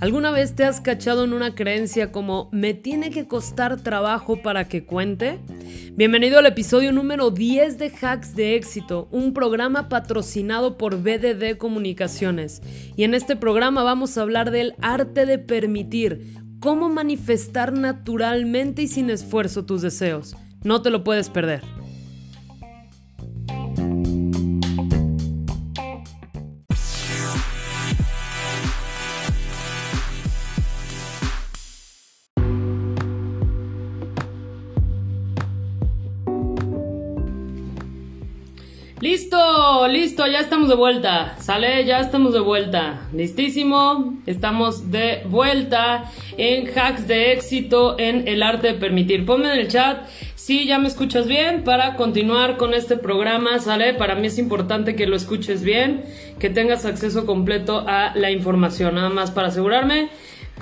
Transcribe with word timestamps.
¿Alguna 0.00 0.30
vez 0.30 0.54
te 0.54 0.64
has 0.64 0.80
cachado 0.80 1.24
en 1.24 1.34
una 1.34 1.54
creencia 1.54 2.10
como 2.10 2.48
me 2.52 2.72
tiene 2.72 3.10
que 3.10 3.28
costar 3.28 3.82
trabajo 3.82 4.40
para 4.40 4.66
que 4.66 4.84
cuente? 4.84 5.38
Bienvenido 5.94 6.38
al 6.38 6.46
episodio 6.46 6.90
número 6.90 7.30
10 7.30 7.76
de 7.76 7.92
Hacks 8.00 8.34
de 8.34 8.56
Éxito, 8.56 9.08
un 9.10 9.34
programa 9.34 9.90
patrocinado 9.90 10.78
por 10.78 11.02
BDD 11.02 11.58
Comunicaciones. 11.58 12.62
Y 12.96 13.04
en 13.04 13.12
este 13.12 13.36
programa 13.36 13.82
vamos 13.82 14.16
a 14.16 14.22
hablar 14.22 14.50
del 14.50 14.74
arte 14.80 15.26
de 15.26 15.38
permitir, 15.38 16.34
cómo 16.60 16.88
manifestar 16.88 17.74
naturalmente 17.74 18.82
y 18.82 18.88
sin 18.88 19.10
esfuerzo 19.10 19.66
tus 19.66 19.82
deseos. 19.82 20.34
No 20.62 20.80
te 20.80 20.88
lo 20.88 21.04
puedes 21.04 21.28
perder. 21.28 21.62
Listo, 39.00 39.88
listo, 39.88 40.26
ya 40.26 40.40
estamos 40.40 40.68
de 40.68 40.74
vuelta. 40.74 41.34
Sale, 41.38 41.86
ya 41.86 42.00
estamos 42.00 42.34
de 42.34 42.40
vuelta. 42.40 43.08
Listísimo, 43.14 44.18
estamos 44.26 44.90
de 44.90 45.22
vuelta 45.24 46.04
en 46.36 46.66
hacks 46.66 47.08
de 47.08 47.32
éxito 47.32 47.98
en 47.98 48.28
el 48.28 48.42
arte 48.42 48.66
de 48.66 48.74
permitir. 48.74 49.24
Ponme 49.24 49.54
en 49.54 49.58
el 49.58 49.68
chat 49.68 50.06
si 50.34 50.66
ya 50.66 50.78
me 50.78 50.86
escuchas 50.86 51.26
bien 51.26 51.64
para 51.64 51.96
continuar 51.96 52.58
con 52.58 52.74
este 52.74 52.98
programa. 52.98 53.58
Sale, 53.58 53.94
para 53.94 54.16
mí 54.16 54.26
es 54.26 54.36
importante 54.36 54.94
que 54.94 55.06
lo 55.06 55.16
escuches 55.16 55.62
bien, 55.62 56.04
que 56.38 56.50
tengas 56.50 56.84
acceso 56.84 57.24
completo 57.24 57.86
a 57.88 58.12
la 58.14 58.30
información. 58.30 58.96
Nada 58.96 59.08
más 59.08 59.30
para 59.30 59.48
asegurarme 59.48 60.10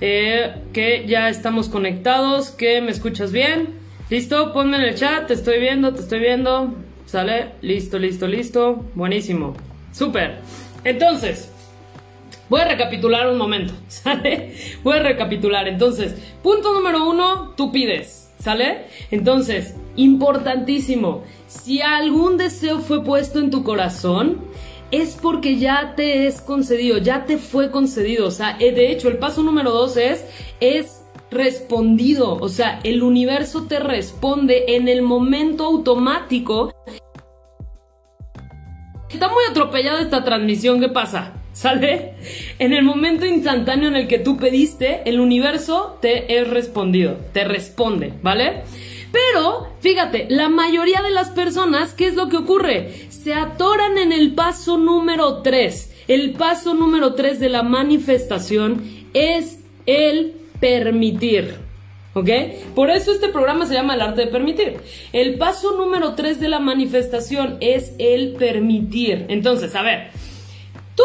eh, 0.01 0.55
que 0.73 1.07
ya 1.09 1.29
estamos 1.29 1.69
conectados, 1.69 2.51
que 2.51 2.81
me 2.83 2.93
escuchas 2.93 3.33
bien. 3.33 3.71
Listo, 4.11 4.53
ponme 4.53 4.77
en 4.77 4.85
el 4.85 4.95
chat, 4.95 5.27
te 5.27 5.35
estoy 5.35 5.59
viendo, 5.59 5.93
te 5.93 6.03
estoy 6.03 6.21
viendo. 6.21 6.88
¿Sale? 7.09 7.53
Listo, 7.63 7.99
listo, 7.99 8.29
listo. 8.29 8.85
Buenísimo. 8.95 9.55
Súper. 9.93 10.41
Entonces, 10.85 11.51
voy 12.51 12.61
a 12.61 12.69
recapitular 12.69 13.31
un 13.31 13.39
momento. 13.39 13.73
¿Sale? 13.89 14.53
Voy 14.83 14.99
a 14.99 15.03
recapitular. 15.03 15.67
Entonces, 15.69 16.15
punto 16.43 16.75
número 16.75 17.09
uno, 17.09 17.55
tú 17.57 17.73
pides. 17.73 18.31
¿Sale? 18.39 18.85
Entonces, 19.11 19.75
importantísimo. 19.97 21.25
Si 21.47 21.81
algún 21.81 22.37
deseo 22.37 22.79
fue 22.81 23.03
puesto 23.03 23.39
en 23.39 23.51
tu 23.51 23.65
corazón, 23.65 24.43
es 24.91 25.19
porque 25.21 25.59
ya 25.59 25.95
te 25.97 26.27
es 26.27 26.43
concedido, 26.43 26.99
ya 26.99 27.25
te 27.25 27.39
fue 27.39 27.71
concedido. 27.71 28.27
O 28.27 28.31
sea, 28.31 28.59
eh, 28.61 28.73
de 28.73 28.93
hecho, 28.93 29.09
el 29.09 29.17
paso 29.17 29.43
número 29.43 29.71
dos 29.71 29.97
es, 29.97 30.27
es 30.61 30.98
respondido. 31.31 32.35
O 32.35 32.49
sea, 32.49 32.81
el 32.85 33.03
universo 33.03 33.65
te 33.65 33.79
responde 33.79 34.77
en 34.77 34.89
el 34.89 35.03
momento 35.03 35.65
automático 35.65 36.73
Está 39.11 39.29
muy 39.29 39.43
atropellada 39.51 40.03
esta 40.03 40.23
transmisión, 40.23 40.81
¿qué 40.81 40.91
pasa? 40.91 41.33
¿Sale? 41.55 42.15
En 42.59 42.75
el 42.75 42.85
momento 42.85 43.25
instantáneo 43.25 43.89
en 43.89 43.97
el 43.97 44.07
que 44.07 44.19
tú 44.19 44.37
pediste, 44.37 45.01
el 45.07 45.19
universo 45.19 45.99
te 46.03 46.39
es 46.39 46.49
respondido, 46.49 47.17
te 47.33 47.45
responde, 47.45 48.13
¿vale? 48.23 48.65
Pero, 49.11 49.69
fíjate, 49.81 50.27
la 50.29 50.51
mayoría 50.51 51.01
de 51.01 51.11
las 51.11 51.31
personas, 51.31 51.95
¿qué 51.95 52.07
es 52.07 52.17
lo 52.17 52.29
que 52.29 52.37
ocurre? 52.37 53.09
Se 53.09 53.33
atoran 53.33 53.97
en 53.97 54.13
el 54.13 54.35
paso 54.35 54.77
número 54.77 55.41
3. 55.41 55.95
El 56.09 56.33
paso 56.33 56.75
número 56.75 57.15
3 57.15 57.41
de 57.41 57.49
la 57.49 57.63
manifestación 57.63 58.85
es 59.15 59.61
el 59.87 60.35
permitir. 60.61 61.57
¿Ok? 62.15 62.29
Por 62.75 62.91
eso 62.91 63.13
este 63.13 63.29
programa 63.29 63.67
se 63.67 63.75
llama 63.75 63.95
el 63.95 64.01
arte 64.01 64.23
de 64.23 64.27
permitir. 64.29 64.79
El 65.13 65.35
paso 65.35 65.77
número 65.77 66.15
3 66.15 66.41
de 66.41 66.49
la 66.49 66.59
manifestación 66.59 67.59
es 67.61 67.93
el 67.99 68.33
permitir. 68.33 69.27
Entonces, 69.29 69.75
a 69.77 69.83
ver, 69.83 70.11
tú 70.97 71.05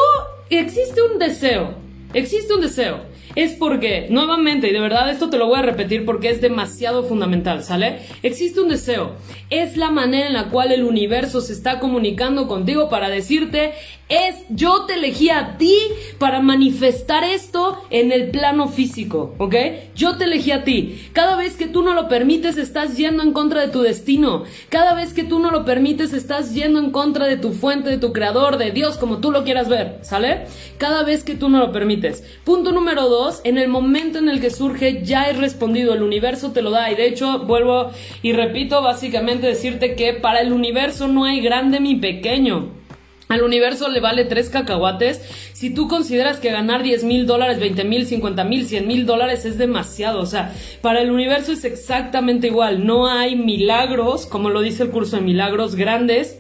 existe 0.50 1.02
un 1.02 1.20
deseo, 1.20 1.76
existe 2.14 2.54
un 2.54 2.62
deseo 2.62 3.14
es 3.36 3.54
porque, 3.54 4.08
nuevamente, 4.10 4.70
y 4.70 4.74
de 4.74 4.80
verdad 4.80 5.10
esto 5.10 5.30
te 5.30 5.38
lo 5.38 5.48
voy 5.48 5.60
a 5.60 5.64
repetir 5.64 6.06
porque 6.06 6.30
es 6.30 6.40
demasiado 6.40 7.04
fundamental, 7.04 7.64
¿sale? 7.64 8.00
Existe 8.22 8.62
un 8.62 8.70
deseo. 8.70 9.14
Es 9.50 9.76
la 9.76 9.90
manera 9.90 10.28
en 10.28 10.34
la 10.34 10.50
cual 10.50 10.72
el 10.72 10.84
universo 10.84 11.42
se 11.42 11.54
está 11.54 11.80
comunicando 11.80 12.48
contigo 12.48 12.90
para 12.90 13.10
decirte, 13.10 13.74
es 14.14 14.36
yo 14.50 14.86
te 14.86 14.96
elegí 14.96 15.30
a 15.30 15.58
ti 15.58 15.76
para 16.18 16.42
manifestar 16.42 17.24
esto 17.24 17.84
en 17.90 18.12
el 18.12 18.30
plano 18.30 18.68
físico, 18.68 19.36
¿ok? 19.38 19.56
Yo 19.96 20.18
te 20.18 20.26
elegí 20.26 20.52
a 20.52 20.64
ti. 20.64 21.10
Cada 21.14 21.36
vez 21.36 21.56
que 21.56 21.68
tú 21.68 21.82
no 21.84 21.94
lo 21.94 22.08
permites, 22.08 22.58
estás 22.58 22.98
yendo 22.98 23.24
en 23.24 23.34
contra 23.34 23.62
de 23.62 23.68
tu 23.68 23.82
destino. 23.82 24.44
Cada 24.70 24.94
vez 24.94 25.14
que 25.14 25.24
tú 25.24 25.40
no 25.40 25.52
lo 25.52 25.66
permites, 25.66 26.14
estás 26.14 26.54
yendo 26.54 26.80
en 26.80 26.92
contra 26.92 27.26
de 27.26 27.38
tu 27.38 27.52
fuente, 27.52 27.90
de 27.90 27.98
tu 27.98 28.14
creador, 28.14 28.58
de 28.58 28.72
Dios, 28.72 28.98
como 28.98 29.18
tú 29.18 29.32
lo 29.32 29.44
quieras 29.44 29.70
ver, 29.70 30.00
¿sale? 30.02 30.46
Cada 30.78 31.04
vez 31.04 31.24
que 31.24 31.36
tú 31.36 31.50
no 31.50 31.60
lo 31.60 31.72
permites. 31.72 32.24
Punto 32.44 32.72
número 32.72 33.10
dos 33.10 33.42
en 33.44 33.58
el 33.58 33.68
momento 33.68 34.20
en 34.20 34.30
el 34.30 34.42
que 34.42 34.50
surge 34.50 35.04
ya 35.04 35.24
es 35.26 35.38
respondido, 35.38 35.94
el 35.94 36.04
universo 36.04 36.52
te 36.52 36.62
lo 36.62 36.72
da. 36.72 36.92
Y 36.92 36.96
de 36.96 37.08
hecho, 37.08 37.40
vuelvo 37.40 37.92
y 38.22 38.34
repito, 38.34 38.82
básicamente 38.82 39.48
decirte 39.48 39.96
que 39.96 40.14
para 40.14 40.42
el 40.42 40.52
universo 40.54 41.08
no 41.08 41.26
hay 41.26 41.42
grande 41.42 41.80
ni 41.80 41.96
pequeño. 41.96 42.83
Al 43.30 43.42
universo 43.42 43.90
le 43.90 44.00
vale 44.00 44.26
tres 44.26 44.50
cacahuates. 44.50 45.22
Si 45.54 45.70
tú 45.70 45.88
consideras 45.88 46.40
que 46.40 46.52
ganar 46.52 46.84
10 46.84 47.04
mil 47.04 47.26
dólares, 47.26 47.60
20 47.60 47.84
mil, 47.84 48.06
50 48.06 48.44
mil, 48.44 48.68
100 48.68 48.88
mil 48.88 49.06
dólares 49.06 49.46
es 49.46 49.58
demasiado. 49.58 50.20
O 50.20 50.26
sea, 50.26 50.54
para 50.82 51.02
el 51.02 51.10
universo 51.10 51.52
es 51.54 51.64
exactamente 51.64 52.48
igual. 52.48 52.86
No 52.86 53.08
hay 53.08 53.36
milagros, 53.36 54.26
como 54.26 54.50
lo 54.50 54.62
dice 54.62 54.84
el 54.84 54.90
curso 54.90 55.16
de 55.18 55.24
milagros 55.24 55.76
grandes 55.76 56.40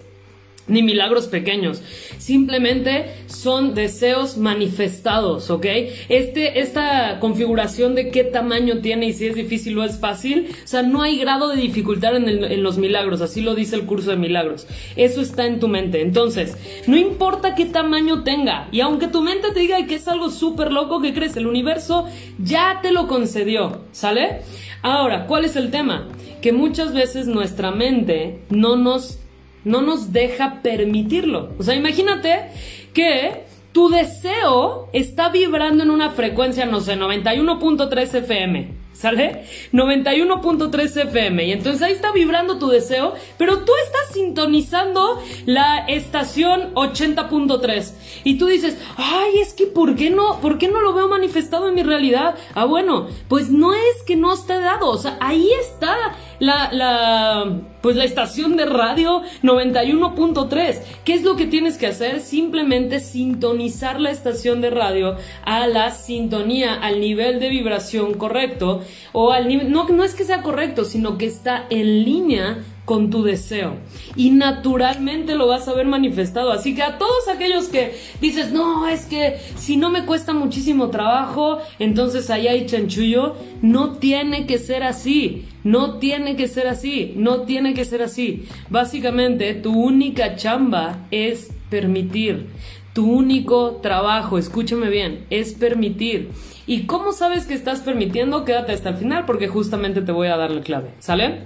ni 0.67 0.81
milagros 0.81 1.27
pequeños, 1.27 1.81
simplemente 2.17 3.07
son 3.27 3.73
deseos 3.73 4.37
manifestados, 4.37 5.49
¿ok? 5.49 5.65
Este, 6.09 6.59
esta 6.59 7.19
configuración 7.19 7.95
de 7.95 8.09
qué 8.09 8.23
tamaño 8.23 8.79
tiene 8.79 9.07
y 9.07 9.13
si 9.13 9.27
es 9.27 9.35
difícil 9.35 9.77
o 9.77 9.83
es 9.83 9.99
fácil, 9.99 10.47
o 10.63 10.67
sea, 10.67 10.83
no 10.83 11.01
hay 11.01 11.17
grado 11.17 11.49
de 11.49 11.61
dificultad 11.61 12.15
en, 12.15 12.63
los 12.63 12.77
milagros, 12.77 13.21
así 13.21 13.41
lo 13.41 13.55
dice 13.55 13.75
el 13.75 13.85
curso 13.85 14.11
de 14.11 14.17
milagros, 14.17 14.67
eso 14.95 15.21
está 15.21 15.45
en 15.45 15.59
tu 15.59 15.67
mente, 15.67 16.01
entonces, 16.01 16.57
no 16.87 16.97
importa 16.97 17.55
qué 17.55 17.65
tamaño 17.65 18.23
tenga, 18.23 18.69
y 18.71 18.79
aunque 18.79 19.07
tu 19.07 19.21
mente 19.21 19.51
te 19.51 19.59
diga 19.59 19.85
que 19.85 19.95
es 19.95 20.07
algo 20.07 20.29
súper 20.29 20.71
loco 20.71 21.01
que 21.01 21.13
crees, 21.13 21.35
el 21.35 21.47
universo 21.47 22.07
ya 22.39 22.79
te 22.81 22.91
lo 22.91 23.07
concedió, 23.07 23.81
¿sale? 23.91 24.41
Ahora, 24.81 25.27
¿cuál 25.27 25.45
es 25.45 25.55
el 25.55 25.71
tema? 25.71 26.07
Que 26.41 26.51
muchas 26.51 26.93
veces 26.93 27.27
nuestra 27.27 27.71
mente 27.71 28.41
no 28.49 28.75
nos 28.75 29.19
no 29.63 29.81
nos 29.81 30.11
deja 30.11 30.61
permitirlo. 30.61 31.51
O 31.57 31.63
sea, 31.63 31.75
imagínate 31.75 32.49
que 32.93 33.43
tu 33.71 33.89
deseo 33.89 34.89
está 34.93 35.29
vibrando 35.29 35.83
en 35.83 35.89
una 35.89 36.11
frecuencia, 36.11 36.65
no 36.65 36.79
sé, 36.79 36.95
91.3 36.95 38.15
FM. 38.15 38.83
¿Sale? 38.93 39.43
91.3 39.73 41.07
FM. 41.07 41.45
Y 41.45 41.51
entonces 41.51 41.81
ahí 41.81 41.93
está 41.93 42.11
vibrando 42.11 42.59
tu 42.59 42.69
deseo, 42.69 43.15
pero 43.39 43.65
tú 43.65 43.71
estás 43.85 44.13
sintonizando 44.13 45.21
la 45.45 45.79
estación 45.87 46.73
80.3. 46.75 47.91
Y 48.23 48.37
tú 48.37 48.45
dices, 48.45 48.77
ay, 48.95 49.39
es 49.41 49.53
que 49.53 49.65
¿por 49.65 49.95
qué 49.95 50.11
no? 50.11 50.39
¿Por 50.39 50.59
qué 50.59 50.67
no 50.67 50.81
lo 50.81 50.93
veo 50.93 51.09
manifestado 51.09 51.67
en 51.67 51.75
mi 51.75 51.83
realidad? 51.83 52.35
Ah, 52.53 52.65
bueno, 52.65 53.07
pues 53.27 53.49
no 53.49 53.73
es 53.73 54.03
que 54.05 54.15
no 54.15 54.31
esté 54.31 54.59
dado. 54.59 54.89
O 54.89 54.97
sea, 54.97 55.17
ahí 55.19 55.49
está 55.59 55.95
la, 56.39 56.71
la, 56.71 57.59
pues 57.81 57.95
la 57.95 58.03
estación 58.03 58.55
de 58.57 58.65
radio 58.65 59.21
91.3. 59.41 60.81
¿Qué 61.03 61.13
es 61.13 61.23
lo 61.23 61.35
que 61.35 61.45
tienes 61.45 61.77
que 61.77 61.87
hacer? 61.87 62.21
Simplemente 62.21 62.99
sintonizar 62.99 63.99
la 63.99 64.11
estación 64.11 64.61
de 64.61 64.69
radio 64.69 65.15
a 65.45 65.67
la 65.67 65.91
sintonía, 65.91 66.75
al 66.75 66.99
nivel 66.99 67.39
de 67.39 67.49
vibración 67.49 68.13
correcto 68.13 68.81
o 69.11 69.31
al 69.31 69.47
nivel, 69.47 69.71
no, 69.71 69.87
no 69.89 70.03
es 70.03 70.15
que 70.15 70.23
sea 70.23 70.41
correcto, 70.41 70.85
sino 70.85 71.17
que 71.17 71.25
está 71.25 71.65
en 71.69 72.03
línea 72.03 72.63
con 72.85 73.09
tu 73.09 73.23
deseo. 73.23 73.75
Y 74.15 74.31
naturalmente 74.31 75.35
lo 75.35 75.47
vas 75.47 75.67
a 75.67 75.73
ver 75.73 75.85
manifestado. 75.85 76.51
Así 76.51 76.75
que 76.75 76.83
a 76.83 76.97
todos 76.97 77.27
aquellos 77.27 77.67
que 77.67 77.95
dices, 78.19 78.51
no, 78.51 78.87
es 78.87 79.05
que 79.05 79.37
si 79.55 79.77
no 79.77 79.89
me 79.89 80.05
cuesta 80.05 80.33
muchísimo 80.33 80.89
trabajo, 80.89 81.59
entonces 81.79 82.29
ahí 82.29 82.47
hay 82.47 82.65
chanchullo. 82.65 83.35
No 83.61 83.93
tiene 83.93 84.45
que 84.45 84.57
ser 84.57 84.83
así. 84.83 85.45
No 85.63 85.99
tiene 85.99 86.35
que 86.35 86.47
ser 86.47 86.67
así. 86.67 87.13
No 87.15 87.41
tiene 87.41 87.73
que 87.73 87.85
ser 87.85 88.01
así. 88.01 88.45
Básicamente, 88.69 89.53
tu 89.53 89.73
única 89.73 90.35
chamba 90.35 91.07
es 91.11 91.51
permitir. 91.69 92.47
Tu 92.93 93.11
único 93.11 93.79
trabajo, 93.81 94.37
escúchame 94.37 94.89
bien, 94.89 95.25
es 95.31 95.53
permitir. 95.53 96.29
¿Y 96.67 96.83
cómo 96.83 97.11
sabes 97.11 97.47
que 97.47 97.55
estás 97.55 97.79
permitiendo? 97.79 98.45
Quédate 98.45 98.71
hasta 98.71 98.89
el 98.89 98.97
final 98.97 99.25
porque 99.25 99.47
justamente 99.47 100.01
te 100.01 100.11
voy 100.11 100.27
a 100.27 100.37
dar 100.37 100.51
la 100.51 100.61
clave. 100.61 100.91
¿Sale? 100.99 101.41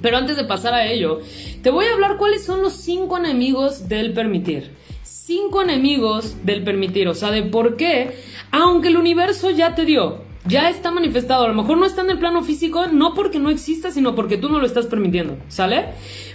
Pero 0.00 0.16
antes 0.16 0.36
de 0.36 0.44
pasar 0.44 0.74
a 0.74 0.86
ello, 0.86 1.20
te 1.62 1.70
voy 1.70 1.86
a 1.86 1.94
hablar 1.94 2.16
cuáles 2.16 2.44
son 2.44 2.62
los 2.62 2.74
cinco 2.74 3.18
enemigos 3.18 3.88
del 3.88 4.12
permitir. 4.12 4.76
cinco 5.02 5.60
enemigos 5.60 6.36
del 6.44 6.64
permitir, 6.64 7.06
o 7.06 7.14
sea, 7.14 7.30
de 7.30 7.42
por 7.42 7.76
qué, 7.76 8.16
aunque 8.50 8.88
el 8.88 8.96
universo 8.96 9.50
ya 9.50 9.74
te 9.74 9.84
dio, 9.84 10.22
ya 10.48 10.70
está 10.70 10.90
manifestado, 10.90 11.44
a 11.44 11.48
lo 11.48 11.54
mejor 11.54 11.78
no 11.78 11.86
está 11.86 12.02
en 12.02 12.10
el 12.10 12.18
plano 12.18 12.42
físico, 12.42 12.86
no 12.86 13.14
porque 13.14 13.38
no 13.38 13.50
exista, 13.50 13.90
sino 13.90 14.14
porque 14.14 14.38
tú 14.38 14.48
no 14.48 14.58
lo 14.58 14.66
estás 14.66 14.86
permitiendo, 14.86 15.36
¿sale? 15.48 15.86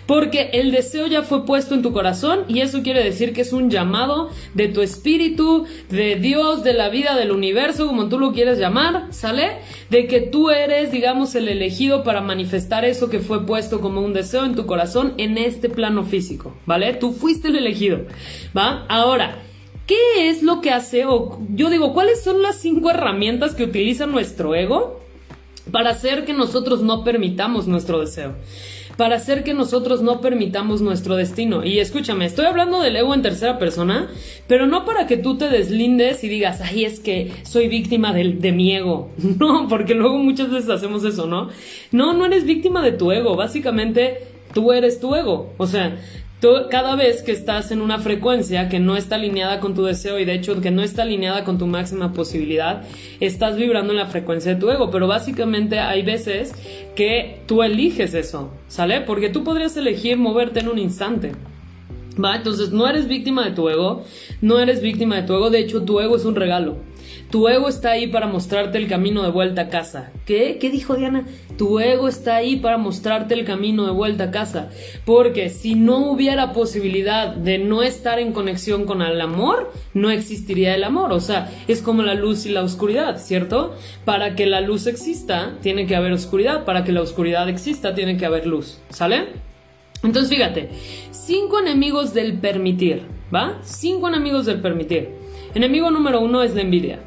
Porque 0.06 0.50
el 0.54 0.72
deseo 0.72 1.08
ya 1.08 1.24
fue 1.24 1.46
puesto 1.46 1.74
en 1.74 1.82
tu 1.82 1.94
corazón 1.94 2.42
y 2.48 2.60
eso 2.60 2.84
quiere 2.84 3.04
decir 3.04 3.34
que 3.34 3.42
es 3.42 3.54
un 3.54 3.70
llamado 3.70 4.30
de 4.54 4.68
tu 4.68 4.82
espíritu, 4.82 5.66
de 5.90 6.16
Dios, 6.18 6.64
de 6.64 6.74
la 6.74 6.90
vida, 6.90 7.16
del 7.16 7.32
universo, 7.32 7.88
como 7.88 8.10
tú 8.10 8.20
lo 8.20 8.34
quieres 8.34 8.60
llamar, 8.60 9.08
¿sale? 9.12 9.58
De 9.90 10.08
que 10.08 10.22
tú 10.22 10.50
eres, 10.50 10.92
digamos, 10.92 11.36
el 11.36 11.48
elegido 11.48 12.04
para 12.04 12.22
manifestar 12.22 12.86
eso 12.86 13.10
que 13.10 13.20
fue 13.20 13.46
puesto 13.46 13.82
como 13.82 14.02
un 14.02 14.14
deseo 14.14 14.46
en 14.46 14.56
tu 14.56 14.66
corazón 14.66 15.14
en 15.18 15.38
este 15.38 15.70
plano 15.70 16.04
físico, 16.04 16.54
¿vale? 16.66 16.94
Tú 16.94 17.14
fuiste 17.14 17.48
el 17.48 17.56
elegido, 17.56 18.02
¿va? 18.56 18.86
Ahora, 18.90 19.42
¿qué 19.86 20.30
es 20.30 20.44
lo 20.44 20.62
que 20.62 20.72
hace, 20.72 21.06
o 21.06 21.40
yo 21.50 21.70
digo, 21.70 21.94
cuáles 21.94 22.24
son 22.24 22.42
las 22.42 22.58
cinco 22.58 22.90
herramientas 22.90 23.56
que 23.56 23.64
utiliza 23.64 24.06
nuestro 24.06 24.56
ego 24.56 25.00
para 25.72 25.92
hacer 25.92 26.26
que 26.26 26.34
nosotros 26.34 26.82
no 26.82 27.04
permitamos 27.04 27.68
nuestro 27.68 28.00
deseo? 28.00 28.36
para 28.98 29.16
hacer 29.16 29.44
que 29.44 29.54
nosotros 29.54 30.02
no 30.02 30.22
permitamos 30.22 30.82
nuestro 30.82 31.16
destino. 31.16 31.64
Y 31.64 31.80
escúchame, 31.80 32.26
estoy 32.26 32.46
hablando 32.46 32.82
del 32.82 32.96
ego 32.96 33.14
en 33.14 33.22
tercera 33.22 33.58
persona, 33.58 34.10
pero 34.48 34.68
no 34.68 34.86
para 34.86 35.08
que 35.08 35.18
tú 35.18 35.38
te 35.38 35.50
deslindes 35.50 36.24
y 36.24 36.30
digas, 36.30 36.62
ay, 36.62 36.86
es 36.86 37.00
que 37.00 37.32
soy 37.44 37.68
víctima 37.68 38.14
de, 38.14 38.34
de 38.34 38.52
mi 38.52 38.76
ego. 38.76 39.10
No, 39.44 39.68
porque 39.68 39.96
luego 39.96 40.20
muchas 40.20 40.52
veces 40.52 40.70
hacemos 40.70 41.04
eso, 41.04 41.26
¿no? 41.26 41.50
No, 41.92 42.14
no 42.14 42.26
eres 42.26 42.46
víctima 42.46 42.84
de 42.84 42.92
tu 42.92 43.12
ego, 43.12 43.36
básicamente 43.36 44.28
tú 44.54 44.72
eres 44.72 45.00
tu 45.00 45.16
ego. 45.16 45.54
O 45.58 45.66
sea, 45.66 45.98
cada 46.70 46.96
vez 46.96 47.22
que 47.22 47.32
estás 47.32 47.72
en 47.72 47.82
una 47.82 48.00
frecuencia 48.00 48.68
que 48.68 48.80
no 48.80 48.98
está 48.98 49.16
alineada 49.16 49.60
con 49.62 49.74
tu 49.74 49.84
deseo 49.84 50.20
y 50.20 50.26
de 50.26 50.34
hecho 50.34 50.60
que 50.60 50.72
no 50.72 50.82
está 50.82 51.04
alineada 51.04 51.46
con 51.46 51.58
tu 51.58 51.68
máxima 51.68 52.12
posibilidad, 52.12 52.84
estás 53.22 53.56
vibrando 53.56 53.94
en 53.94 54.00
la 54.00 54.08
frecuencia 54.08 54.54
de 54.54 54.60
tu 54.60 54.70
ego. 54.70 54.92
Pero 54.92 55.08
básicamente 55.08 55.80
hay 55.80 56.02
veces 56.02 56.54
que 56.96 57.42
tú 57.46 57.64
eliges 57.64 58.14
eso, 58.14 58.52
¿sale? 58.68 59.02
Porque 59.02 59.30
tú 59.30 59.44
podrías 59.44 59.78
elegir 59.78 60.18
moverte 60.18 60.60
en 60.60 60.68
un 60.68 60.80
instante. 60.80 61.32
¿Va? 62.22 62.36
Entonces 62.36 62.72
no 62.72 62.88
eres 62.88 63.08
víctima 63.08 63.46
de 63.46 63.52
tu 63.52 63.70
ego, 63.70 64.04
no 64.42 64.60
eres 64.60 64.82
víctima 64.82 65.16
de 65.16 65.24
tu 65.24 65.34
ego, 65.34 65.50
de 65.50 65.60
hecho 65.60 65.84
tu 65.84 66.00
ego 66.00 66.18
es 66.18 66.26
un 66.26 66.36
regalo. 66.36 66.76
Tu 67.34 67.48
ego 67.48 67.68
está 67.68 67.90
ahí 67.90 68.06
para 68.06 68.28
mostrarte 68.28 68.78
el 68.78 68.88
camino 68.88 69.24
de 69.24 69.32
vuelta 69.32 69.64
a 69.64 69.70
casa. 69.70 70.12
¿Qué? 70.24 70.60
¿Qué 70.62 70.70
dijo 70.70 70.94
Diana? 70.94 71.26
Tu 71.58 71.80
ego 71.80 72.08
está 72.08 72.36
ahí 72.36 72.58
para 72.58 72.78
mostrarte 72.78 73.34
el 73.34 73.44
camino 73.44 73.88
de 73.88 73.92
vuelta 73.92 74.26
a 74.26 74.30
casa. 74.30 74.70
Porque 75.04 75.50
si 75.50 75.74
no 75.74 76.12
hubiera 76.12 76.54
posibilidad 76.54 77.34
de 77.34 77.58
no 77.58 77.82
estar 77.82 78.20
en 78.20 78.34
conexión 78.34 78.86
con 78.86 79.02
el 79.02 79.20
amor, 79.20 79.74
no 79.96 80.12
existiría 80.12 80.76
el 80.76 80.84
amor. 80.84 81.12
O 81.12 81.20
sea, 81.20 81.50
es 81.68 81.82
como 81.82 82.04
la 82.04 82.14
luz 82.14 82.46
y 82.46 82.50
la 82.50 82.62
oscuridad, 82.62 83.18
¿cierto? 83.18 83.74
Para 84.06 84.36
que 84.36 84.46
la 84.46 84.62
luz 84.62 84.86
exista, 84.86 85.58
tiene 85.64 85.88
que 85.88 85.96
haber 85.96 86.12
oscuridad. 86.12 86.66
Para 86.66 86.84
que 86.84 86.92
la 86.92 87.02
oscuridad 87.02 87.50
exista, 87.50 87.96
tiene 87.96 88.16
que 88.16 88.28
haber 88.28 88.46
luz. 88.46 88.78
¿Sale? 88.90 89.30
Entonces, 90.04 90.30
fíjate, 90.30 90.70
cinco 91.10 91.58
enemigos 91.58 92.14
del 92.14 92.38
permitir, 92.38 93.02
¿va? 93.34 93.58
Cinco 93.64 94.08
enemigos 94.08 94.46
del 94.46 94.62
permitir. 94.62 95.10
Enemigo 95.56 95.90
número 95.90 96.22
uno 96.22 96.44
es 96.44 96.54
la 96.54 96.62
envidia 96.62 97.00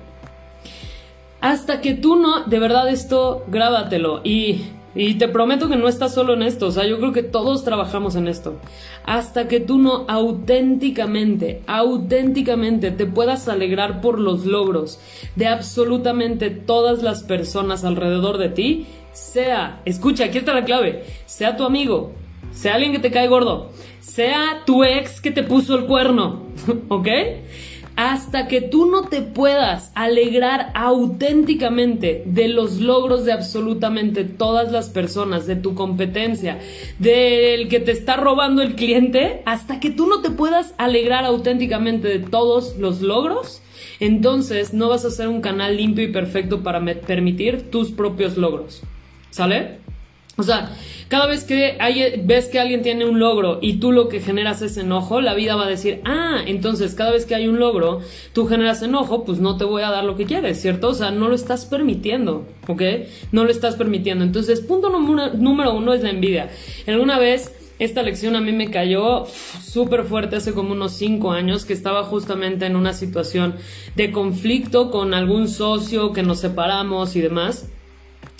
hasta 1.46 1.80
que 1.80 1.94
tú 1.94 2.16
no, 2.16 2.42
de 2.42 2.58
verdad 2.58 2.88
esto, 2.88 3.44
grábatelo 3.46 4.20
y, 4.24 4.62
y 4.96 5.14
te 5.14 5.28
prometo 5.28 5.68
que 5.68 5.76
no 5.76 5.86
estás 5.86 6.12
solo 6.12 6.34
en 6.34 6.42
esto, 6.42 6.66
o 6.66 6.70
sea, 6.72 6.84
yo 6.86 6.98
creo 6.98 7.12
que 7.12 7.22
todos 7.22 7.62
trabajamos 7.62 8.16
en 8.16 8.26
esto. 8.26 8.58
Hasta 9.04 9.46
que 9.46 9.60
tú 9.60 9.78
no 9.78 10.06
auténticamente, 10.08 11.62
auténticamente 11.68 12.90
te 12.90 13.06
puedas 13.06 13.46
alegrar 13.46 14.00
por 14.00 14.18
los 14.18 14.44
logros 14.44 14.98
de 15.36 15.46
absolutamente 15.46 16.50
todas 16.50 17.04
las 17.04 17.22
personas 17.22 17.84
alrededor 17.84 18.38
de 18.38 18.48
ti, 18.48 18.86
sea, 19.12 19.82
escucha, 19.84 20.24
aquí 20.24 20.38
está 20.38 20.52
la 20.52 20.64
clave, 20.64 21.04
sea 21.26 21.56
tu 21.56 21.62
amigo, 21.62 22.10
sea 22.50 22.74
alguien 22.74 22.90
que 22.90 22.98
te 22.98 23.12
cae 23.12 23.28
gordo, 23.28 23.70
sea 24.00 24.64
tu 24.66 24.82
ex 24.82 25.20
que 25.20 25.30
te 25.30 25.44
puso 25.44 25.76
el 25.76 25.86
cuerno, 25.86 26.42
¿ok? 26.88 27.08
Hasta 27.96 28.46
que 28.46 28.60
tú 28.60 28.86
no 28.86 29.04
te 29.04 29.22
puedas 29.22 29.90
alegrar 29.94 30.70
auténticamente 30.74 32.22
de 32.26 32.48
los 32.48 32.80
logros 32.80 33.24
de 33.24 33.32
absolutamente 33.32 34.24
todas 34.24 34.70
las 34.70 34.90
personas, 34.90 35.46
de 35.46 35.56
tu 35.56 35.74
competencia, 35.74 36.58
del 36.98 37.68
que 37.68 37.80
te 37.80 37.92
está 37.92 38.16
robando 38.16 38.60
el 38.60 38.74
cliente, 38.74 39.42
hasta 39.46 39.80
que 39.80 39.90
tú 39.90 40.06
no 40.06 40.20
te 40.20 40.30
puedas 40.30 40.74
alegrar 40.76 41.24
auténticamente 41.24 42.08
de 42.08 42.18
todos 42.18 42.76
los 42.76 43.00
logros, 43.00 43.62
entonces 43.98 44.74
no 44.74 44.90
vas 44.90 45.06
a 45.06 45.10
ser 45.10 45.28
un 45.28 45.40
canal 45.40 45.76
limpio 45.76 46.04
y 46.04 46.12
perfecto 46.12 46.62
para 46.62 46.84
permitir 46.84 47.70
tus 47.70 47.92
propios 47.92 48.36
logros. 48.36 48.82
¿Sale? 49.30 49.85
O 50.38 50.42
sea, 50.42 50.70
cada 51.08 51.26
vez 51.26 51.44
que 51.44 51.78
ves 52.24 52.46
que 52.48 52.60
alguien 52.60 52.82
tiene 52.82 53.06
un 53.06 53.18
logro 53.18 53.58
y 53.62 53.74
tú 53.74 53.92
lo 53.92 54.08
que 54.08 54.20
generas 54.20 54.60
es 54.60 54.76
enojo, 54.76 55.20
la 55.20 55.34
vida 55.34 55.56
va 55.56 55.64
a 55.64 55.68
decir, 55.68 56.00
ah, 56.04 56.40
entonces 56.46 56.94
cada 56.94 57.12
vez 57.12 57.24
que 57.24 57.34
hay 57.34 57.48
un 57.48 57.58
logro, 57.58 58.00
tú 58.34 58.46
generas 58.46 58.82
enojo, 58.82 59.24
pues 59.24 59.38
no 59.38 59.56
te 59.56 59.64
voy 59.64 59.82
a 59.82 59.90
dar 59.90 60.04
lo 60.04 60.16
que 60.16 60.26
quieres, 60.26 60.60
¿cierto? 60.60 60.88
O 60.88 60.94
sea, 60.94 61.10
no 61.10 61.28
lo 61.28 61.34
estás 61.34 61.64
permitiendo, 61.64 62.46
¿ok? 62.66 62.82
No 63.32 63.44
lo 63.44 63.50
estás 63.50 63.76
permitiendo. 63.76 64.24
Entonces, 64.24 64.60
punto 64.60 64.90
número 64.90 65.74
uno 65.74 65.94
es 65.94 66.02
la 66.02 66.10
envidia. 66.10 66.50
Alguna 66.86 67.18
vez 67.18 67.54
esta 67.78 68.02
lección 68.02 68.36
a 68.36 68.40
mí 68.40 68.52
me 68.52 68.70
cayó 68.70 69.26
súper 69.26 70.04
fuerte 70.04 70.36
hace 70.36 70.52
como 70.52 70.72
unos 70.72 70.92
cinco 70.92 71.32
años 71.32 71.64
que 71.64 71.72
estaba 71.72 72.04
justamente 72.04 72.66
en 72.66 72.74
una 72.74 72.92
situación 72.92 73.54
de 73.94 74.10
conflicto 74.12 74.90
con 74.90 75.14
algún 75.14 75.48
socio 75.48 76.12
que 76.12 76.22
nos 76.22 76.40
separamos 76.40 77.16
y 77.16 77.20
demás. 77.20 77.68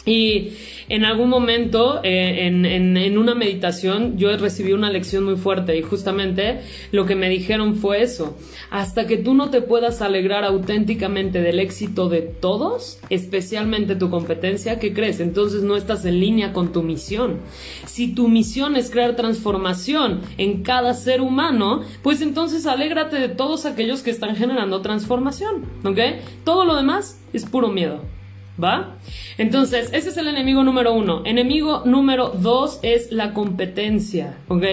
Y 0.07 0.53
en 0.89 1.05
algún 1.05 1.29
momento, 1.29 2.01
eh, 2.05 2.47
en, 2.47 3.19
una 3.19 3.35
meditación, 3.35 4.17
yo 4.17 4.35
recibí 4.37 4.73
una 4.73 4.89
lección 4.89 5.25
muy 5.25 5.35
fuerte 5.35 5.77
y 5.77 5.83
justamente 5.83 6.61
lo 6.93 7.07
que 7.07 7.17
me 7.17 7.29
dijeron 7.29 7.75
fue 7.75 8.03
eso. 8.03 8.39
Hasta 8.71 9.09
que 9.09 9.17
tú 9.17 9.35
no 9.35 9.51
te 9.51 9.63
puedas 9.63 10.03
alegrar 10.03 10.45
auténticamente 10.45 11.43
del 11.43 11.59
éxito 11.59 12.09
de 12.09 12.23
todos, 12.23 13.01
especialmente 13.11 13.97
tu 13.97 14.09
competencia, 14.09 14.79
¿qué 14.79 14.95
crees? 14.95 15.19
Entonces 15.19 15.63
no 15.63 15.77
estás 15.77 16.05
en 16.05 16.21
línea 16.21 16.53
con 16.53 16.73
tu 16.73 16.85
misión. 16.85 17.41
Si 17.87 18.15
tu 18.15 18.29
misión 18.29 18.77
es 18.77 18.91
crear 18.91 19.17
transformación 19.17 20.21
en 20.39 20.63
cada 20.63 20.95
ser 20.95 21.21
humano, 21.21 21.83
pues 22.03 22.21
entonces 22.21 22.65
alégrate 22.67 23.17
de 23.17 23.29
todos 23.29 23.67
aquellos 23.67 24.03
que 24.03 24.13
están 24.13 24.37
generando 24.37 24.83
transformación, 24.83 25.65
¿ok? 25.83 25.99
Todo 26.45 26.65
lo 26.65 26.77
demás 26.77 27.21
es 27.33 27.45
puro 27.45 27.69
miedo. 27.69 28.16
¿Va? 28.63 28.97
Entonces, 29.37 29.91
ese 29.93 30.09
es 30.09 30.17
el 30.17 30.29
enemigo 30.29 30.65
número 30.65 30.95
uno. 30.95 31.23
Enemigo 31.27 31.83
número 31.85 32.31
dos 32.31 32.79
es 32.83 33.13
la 33.13 33.35
competencia, 33.35 34.39
¿ok? 34.49 34.65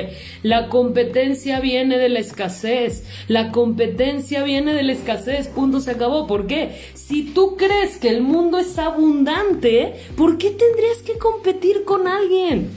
La 0.42 0.70
competencia 0.70 1.60
viene 1.60 1.98
de 1.98 2.08
la 2.08 2.20
escasez. 2.20 3.06
La 3.28 3.52
competencia 3.52 4.44
viene 4.44 4.74
de 4.74 4.84
la 4.84 4.94
escasez, 4.94 5.50
punto, 5.50 5.82
se 5.82 5.92
acabó. 5.92 6.28
¿Por 6.28 6.48
qué? 6.48 6.80
Si 6.94 7.24
tú 7.24 7.58
crees 7.58 7.98
que 7.98 8.10
el 8.10 8.22
mundo 8.22 8.58
es 8.58 8.78
abundante, 8.80 9.96
¿por 10.16 10.38
qué 10.38 10.52
tendrías 10.52 11.00
que 11.06 11.18
competir 11.18 11.84
con 11.84 12.08
alguien? 12.08 12.70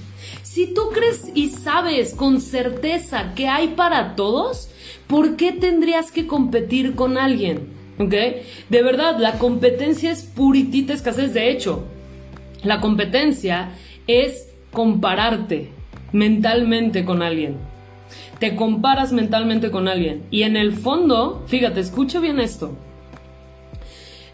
Si 0.43 0.67
tú 0.67 0.89
crees 0.93 1.31
y 1.35 1.51
sabes 1.51 2.15
con 2.15 2.41
certeza 2.41 3.35
que 3.35 3.47
hay 3.47 3.69
para 3.69 4.17
todos, 4.17 4.71
¿por 5.07 5.37
qué 5.37 5.53
tendrías 5.53 6.11
que 6.11 6.27
competir 6.27 6.97
con 6.97 7.17
alguien? 7.17 7.76
¿Ok? 7.99 8.15
De 8.69 8.83
verdad, 8.83 9.19
la 9.19 9.39
competencia 9.39 10.11
es 10.11 10.23
puritita 10.23 10.93
escasez. 10.93 11.33
De 11.33 11.51
hecho, 11.51 11.85
la 12.63 12.81
competencia 12.81 13.71
es 14.07 14.49
compararte 14.73 15.71
mentalmente 16.13 17.05
con 17.05 17.23
alguien. 17.23 17.57
Te 18.39 18.55
comparas 18.55 19.13
mentalmente 19.13 19.71
con 19.71 19.89
alguien. 19.89 20.25
Y 20.31 20.43
en 20.43 20.57
el 20.57 20.73
fondo, 20.73 21.45
fíjate, 21.47 21.81
escucha 21.81 22.21
bien 22.21 22.39
esto. 22.39 22.77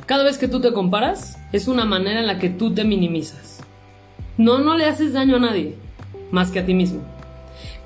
Cada 0.06 0.24
vez 0.24 0.38
que 0.38 0.48
tú 0.48 0.60
te 0.60 0.72
comparas, 0.72 1.38
es 1.52 1.68
una 1.68 1.84
manera 1.84 2.20
en 2.20 2.26
la 2.26 2.38
que 2.38 2.48
tú 2.48 2.74
te 2.74 2.84
minimizas. 2.84 3.60
No, 4.36 4.58
no 4.58 4.76
le 4.76 4.86
haces 4.86 5.12
daño 5.12 5.36
a 5.36 5.40
nadie, 5.40 5.76
más 6.32 6.50
que 6.50 6.58
a 6.58 6.66
ti 6.66 6.74
mismo. 6.74 7.02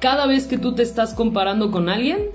Cada 0.00 0.26
vez 0.26 0.47
que 0.47 0.56
tú 0.56 0.75
te 0.75 0.83
estás 0.83 1.12
comparando 1.12 1.71
con 1.71 1.88
alguien, 1.88 2.30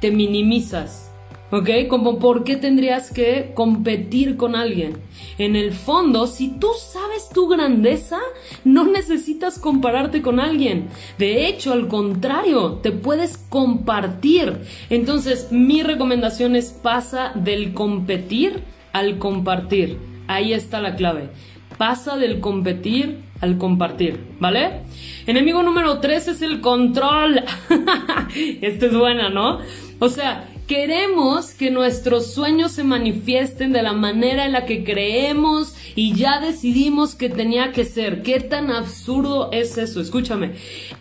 te 0.00 0.12
minimizas 0.12 1.10
¿Ok? 1.50 1.70
Como 1.88 2.18
por 2.18 2.42
qué 2.42 2.56
tendrías 2.56 3.12
que 3.12 3.52
competir 3.54 4.36
con 4.36 4.56
alguien. 4.56 4.94
En 5.38 5.56
el 5.56 5.72
fondo, 5.72 6.26
si 6.26 6.58
tú 6.58 6.68
sabes 6.76 7.28
tu 7.32 7.48
grandeza, 7.48 8.18
no 8.64 8.84
necesitas 8.84 9.58
compararte 9.58 10.22
con 10.22 10.40
alguien. 10.40 10.88
De 11.18 11.46
hecho, 11.46 11.72
al 11.72 11.86
contrario, 11.88 12.80
te 12.82 12.92
puedes 12.92 13.36
compartir. 13.36 14.62
Entonces, 14.90 15.48
mi 15.52 15.82
recomendación 15.82 16.56
es 16.56 16.70
pasa 16.70 17.32
del 17.34 17.74
competir 17.74 18.62
al 18.92 19.18
compartir. 19.18 19.98
Ahí 20.26 20.52
está 20.52 20.80
la 20.80 20.96
clave. 20.96 21.28
Pasa 21.76 22.16
del 22.16 22.40
competir 22.40 23.18
al 23.40 23.58
compartir, 23.58 24.20
¿vale? 24.38 24.82
Enemigo 25.26 25.62
número 25.62 25.98
3 25.98 26.28
es 26.28 26.42
el 26.42 26.60
control. 26.60 27.42
Esta 28.60 28.86
es 28.86 28.96
buena, 28.96 29.28
¿no? 29.28 29.58
O 29.98 30.08
sea, 30.08 30.48
queremos 30.66 31.50
que 31.52 31.70
nuestros 31.70 32.32
sueños 32.32 32.72
se 32.72 32.84
manifiesten 32.84 33.72
de 33.72 33.82
la 33.82 33.92
manera 33.92 34.46
en 34.46 34.52
la 34.52 34.66
que 34.66 34.84
creemos 34.84 35.74
y 35.94 36.14
ya 36.14 36.40
decidimos 36.40 37.14
que 37.14 37.28
tenía 37.28 37.72
que 37.72 37.84
ser. 37.84 38.22
¿Qué 38.22 38.40
tan 38.40 38.70
absurdo 38.70 39.50
es 39.52 39.76
eso? 39.78 40.00
Escúchame. 40.00 40.52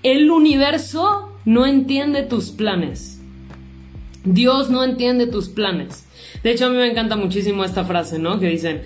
El 0.03 0.29
universo 0.31 1.31
no 1.45 1.65
entiende 1.65 2.23
tus 2.23 2.51
planes. 2.51 3.21
Dios 4.25 4.69
no 4.69 4.83
entiende 4.83 5.27
tus 5.27 5.49
planes. 5.49 6.05
De 6.43 6.51
hecho, 6.51 6.65
a 6.65 6.69
mí 6.69 6.77
me 6.77 6.89
encanta 6.89 7.15
muchísimo 7.15 7.63
esta 7.63 7.83
frase, 7.85 8.19
¿no? 8.19 8.39
Que 8.39 8.47
dicen, 8.49 8.83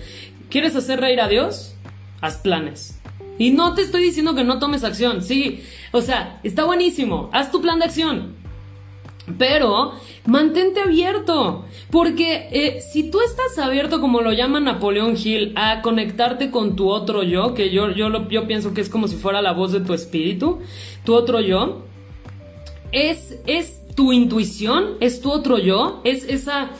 ¿quieres 0.50 0.74
hacer 0.76 1.00
reír 1.00 1.20
a 1.20 1.28
Dios? 1.28 1.74
Haz 2.20 2.36
planes. 2.38 2.98
Y 3.38 3.52
no 3.52 3.74
te 3.74 3.82
estoy 3.82 4.02
diciendo 4.02 4.34
que 4.34 4.42
no 4.42 4.58
tomes 4.58 4.82
acción, 4.82 5.22
sí. 5.22 5.62
O 5.92 6.02
sea, 6.02 6.40
está 6.42 6.64
buenísimo. 6.64 7.30
Haz 7.32 7.52
tu 7.52 7.60
plan 7.60 7.78
de 7.78 7.84
acción. 7.84 8.34
Pero 9.36 9.92
mantente 10.26 10.80
abierto, 10.80 11.64
porque 11.90 12.48
eh, 12.52 12.80
si 12.80 13.10
tú 13.10 13.20
estás 13.20 13.58
abierto, 13.58 14.00
como 14.00 14.20
lo 14.20 14.32
llama 14.32 14.60
Napoleón 14.60 15.16
Hill, 15.16 15.52
a 15.56 15.82
conectarte 15.82 16.50
con 16.50 16.76
tu 16.76 16.88
otro 16.88 17.22
yo, 17.22 17.54
que 17.54 17.70
yo, 17.70 17.90
yo, 17.90 18.08
lo, 18.08 18.28
yo 18.28 18.46
pienso 18.46 18.74
que 18.74 18.80
es 18.80 18.88
como 18.88 19.08
si 19.08 19.16
fuera 19.16 19.42
la 19.42 19.52
voz 19.52 19.72
de 19.72 19.80
tu 19.80 19.92
espíritu, 19.92 20.60
tu 21.04 21.14
otro 21.14 21.40
yo, 21.40 21.82
es, 22.92 23.40
es 23.46 23.82
tu 23.94 24.12
intuición, 24.12 24.96
es 25.00 25.20
tu 25.20 25.30
otro 25.30 25.58
yo, 25.58 26.00
es 26.04 26.24
esa 26.24 26.70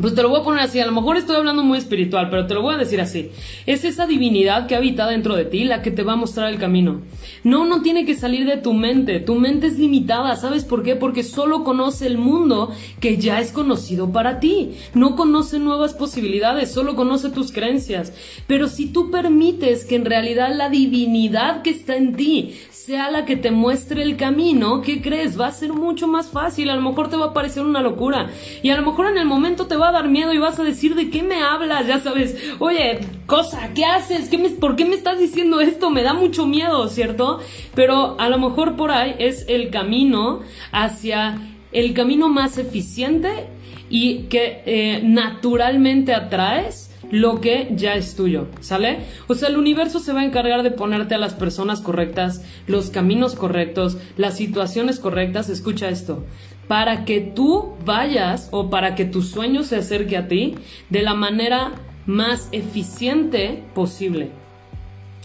pues 0.00 0.14
te 0.14 0.22
lo 0.22 0.28
voy 0.28 0.40
a 0.40 0.44
poner 0.44 0.62
así, 0.62 0.78
a 0.78 0.86
lo 0.86 0.92
mejor 0.92 1.16
estoy 1.16 1.36
hablando 1.36 1.62
muy 1.62 1.78
espiritual, 1.78 2.28
pero 2.28 2.46
te 2.46 2.54
lo 2.54 2.62
voy 2.62 2.74
a 2.74 2.78
decir 2.78 3.00
así. 3.00 3.30
Es 3.64 3.84
esa 3.84 4.06
divinidad 4.06 4.66
que 4.66 4.76
habita 4.76 5.06
dentro 5.06 5.34
de 5.34 5.46
ti 5.46 5.64
la 5.64 5.80
que 5.80 5.90
te 5.90 6.02
va 6.02 6.12
a 6.12 6.16
mostrar 6.16 6.50
el 6.50 6.58
camino. 6.58 7.00
No, 7.44 7.64
no 7.64 7.80
tiene 7.80 8.04
que 8.04 8.14
salir 8.14 8.46
de 8.46 8.58
tu 8.58 8.74
mente. 8.74 9.20
Tu 9.20 9.34
mente 9.34 9.68
es 9.68 9.78
limitada, 9.78 10.36
¿sabes 10.36 10.64
por 10.64 10.82
qué? 10.82 10.96
Porque 10.96 11.22
solo 11.22 11.64
conoce 11.64 12.06
el 12.06 12.18
mundo 12.18 12.72
que 13.00 13.16
ya 13.16 13.40
es 13.40 13.52
conocido 13.52 14.12
para 14.12 14.38
ti. 14.38 14.72
No 14.92 15.16
conoce 15.16 15.58
nuevas 15.58 15.94
posibilidades, 15.94 16.72
solo 16.72 16.94
conoce 16.94 17.30
tus 17.30 17.50
creencias. 17.50 18.12
Pero 18.46 18.68
si 18.68 18.86
tú 18.86 19.10
permites 19.10 19.84
que 19.84 19.96
en 19.96 20.04
realidad 20.04 20.54
la 20.54 20.68
divinidad 20.68 21.62
que 21.62 21.70
está 21.70 21.96
en 21.96 22.16
ti 22.16 22.54
sea 22.70 23.10
la 23.10 23.24
que 23.24 23.36
te 23.36 23.50
muestre 23.50 24.02
el 24.02 24.16
camino, 24.16 24.82
¿qué 24.82 25.00
crees? 25.00 25.40
Va 25.40 25.48
a 25.48 25.52
ser 25.52 25.72
mucho 25.72 26.06
más 26.06 26.28
fácil. 26.28 26.70
A 26.70 26.76
lo 26.76 26.82
mejor 26.82 27.08
te 27.08 27.16
va 27.16 27.26
a 27.26 27.32
parecer 27.32 27.64
una 27.64 27.80
locura. 27.80 28.30
Y 28.62 28.70
a 28.70 28.76
lo 28.76 28.86
mejor 28.86 29.06
en 29.06 29.18
el 29.18 29.26
momento 29.26 29.66
te 29.66 29.76
va 29.76 29.85
a 29.88 29.92
dar 29.92 30.08
miedo 30.08 30.32
y 30.32 30.38
vas 30.38 30.58
a 30.58 30.64
decir 30.64 30.94
de 30.94 31.10
qué 31.10 31.22
me 31.22 31.42
hablas, 31.42 31.86
ya 31.86 32.00
sabes. 32.00 32.36
Oye, 32.58 33.00
cosa, 33.26 33.70
¿qué 33.74 33.84
haces? 33.84 34.28
¿Qué 34.28 34.38
me, 34.38 34.50
¿Por 34.50 34.76
qué 34.76 34.84
me 34.84 34.94
estás 34.94 35.18
diciendo 35.18 35.60
esto? 35.60 35.90
Me 35.90 36.02
da 36.02 36.14
mucho 36.14 36.46
miedo, 36.46 36.88
¿cierto? 36.88 37.40
Pero 37.74 38.18
a 38.18 38.28
lo 38.28 38.38
mejor 38.38 38.76
por 38.76 38.90
ahí 38.90 39.14
es 39.18 39.44
el 39.48 39.70
camino 39.70 40.40
hacia 40.72 41.38
el 41.72 41.92
camino 41.94 42.28
más 42.28 42.58
eficiente 42.58 43.48
y 43.90 44.24
que 44.24 44.62
eh, 44.66 45.00
naturalmente 45.04 46.14
atraes 46.14 46.86
lo 47.10 47.40
que 47.40 47.68
ya 47.76 47.94
es 47.94 48.16
tuyo, 48.16 48.48
¿sale? 48.60 48.98
O 49.28 49.34
sea, 49.34 49.48
el 49.48 49.56
universo 49.56 50.00
se 50.00 50.12
va 50.12 50.20
a 50.20 50.24
encargar 50.24 50.62
de 50.62 50.70
ponerte 50.70 51.14
a 51.14 51.18
las 51.18 51.34
personas 51.34 51.80
correctas, 51.80 52.44
los 52.66 52.90
caminos 52.90 53.34
correctos, 53.34 53.98
las 54.16 54.36
situaciones 54.36 54.98
correctas, 54.98 55.48
escucha 55.48 55.88
esto, 55.88 56.24
para 56.68 57.04
que 57.04 57.20
tú 57.20 57.74
vayas 57.84 58.48
o 58.50 58.70
para 58.70 58.94
que 58.94 59.04
tu 59.04 59.22
sueño 59.22 59.62
se 59.62 59.76
acerque 59.76 60.16
a 60.16 60.28
ti 60.28 60.54
de 60.90 61.02
la 61.02 61.14
manera 61.14 61.72
más 62.06 62.48
eficiente 62.52 63.62
posible, 63.74 64.30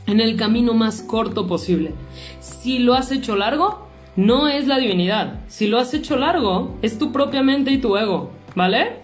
en 0.07 0.19
el 0.19 0.35
camino 0.35 0.73
más 0.73 1.01
corto 1.01 1.47
posible. 1.47 1.91
Si 2.39 2.79
lo 2.79 2.93
has 2.93 3.11
hecho 3.11 3.35
largo, 3.35 3.87
no 4.15 4.47
es 4.47 4.67
la 4.67 4.77
divinidad. 4.77 5.41
Si 5.47 5.67
lo 5.67 5.79
has 5.79 5.93
hecho 5.93 6.17
largo, 6.17 6.77
es 6.81 6.97
tu 6.97 7.11
propia 7.11 7.43
mente 7.43 7.71
y 7.71 7.77
tu 7.77 7.97
ego, 7.97 8.31
¿vale? 8.55 8.97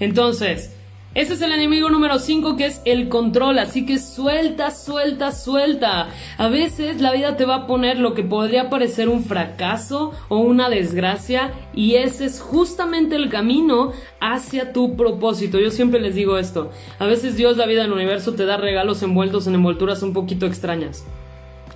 Entonces, 0.00 0.76
ese 1.12 1.34
es 1.34 1.42
el 1.42 1.50
enemigo 1.50 1.90
número 1.90 2.20
5 2.20 2.56
que 2.56 2.66
es 2.66 2.80
el 2.84 3.08
control, 3.08 3.58
así 3.58 3.84
que 3.84 3.98
suelta, 3.98 4.70
suelta, 4.70 5.32
suelta. 5.32 6.08
A 6.38 6.48
veces 6.48 7.00
la 7.00 7.12
vida 7.12 7.36
te 7.36 7.44
va 7.44 7.56
a 7.56 7.66
poner 7.66 7.98
lo 7.98 8.14
que 8.14 8.22
podría 8.22 8.70
parecer 8.70 9.08
un 9.08 9.24
fracaso 9.24 10.12
o 10.28 10.38
una 10.38 10.70
desgracia 10.70 11.50
y 11.74 11.96
ese 11.96 12.26
es 12.26 12.40
justamente 12.40 13.16
el 13.16 13.28
camino 13.28 13.90
hacia 14.20 14.72
tu 14.72 14.94
propósito. 14.94 15.58
Yo 15.58 15.72
siempre 15.72 16.00
les 16.00 16.14
digo 16.14 16.38
esto, 16.38 16.70
a 17.00 17.06
veces 17.06 17.36
Dios, 17.36 17.56
la 17.56 17.66
vida, 17.66 17.82
del 17.82 17.92
universo 17.92 18.34
te 18.34 18.44
da 18.44 18.56
regalos 18.56 19.02
envueltos 19.02 19.48
en 19.48 19.56
envolturas 19.56 20.04
un 20.04 20.12
poquito 20.12 20.46
extrañas. 20.46 21.04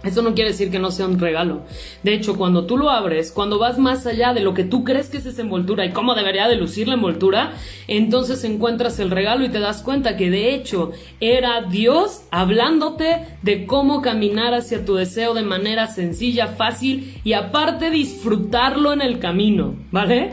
Eso 0.05 0.23
no 0.23 0.35
quiere 0.35 0.51
decir 0.51 0.71
que 0.71 0.79
no 0.79 0.91
sea 0.91 1.07
un 1.07 1.19
regalo. 1.19 1.63
De 2.03 2.15
hecho, 2.15 2.37
cuando 2.37 2.67
tú 2.67 2.77
lo 2.77 2.91
abres, 2.91 3.33
cuando 3.33 3.59
vas 3.59 3.79
más 3.79 4.07
allá 4.07 4.35
de 4.35 4.41
lo 4.41 4.55
que 4.55 4.65
tú 4.65 4.85
crees 4.85 5.09
que 5.09 5.17
es 5.17 5.27
esa 5.27 5.43
envoltura 5.43 5.85
y 5.85 5.93
cómo 5.93 6.15
debería 6.15 6.47
de 6.47 6.57
lucir 6.57 6.89
la 6.89 6.95
envoltura, 6.95 7.55
entonces 7.89 8.45
encuentras 8.45 8.99
el 8.99 9.11
regalo 9.11 9.45
y 9.45 9.49
te 9.49 9.61
das 9.61 9.83
cuenta 9.83 10.17
que 10.17 10.31
de 10.31 10.55
hecho 10.55 10.93
era 11.21 11.63
Dios 11.63 12.23
hablándote 12.31 13.27
de 13.43 13.67
cómo 13.67 14.03
caminar 14.03 14.55
hacia 14.55 14.85
tu 14.85 14.95
deseo 14.95 15.35
de 15.35 15.43
manera 15.43 15.87
sencilla, 15.87 16.49
fácil 16.49 17.21
y 17.25 17.33
aparte 17.33 17.91
disfrutarlo 17.91 18.93
en 18.93 19.01
el 19.01 19.19
camino, 19.19 19.75
¿vale? 19.91 20.33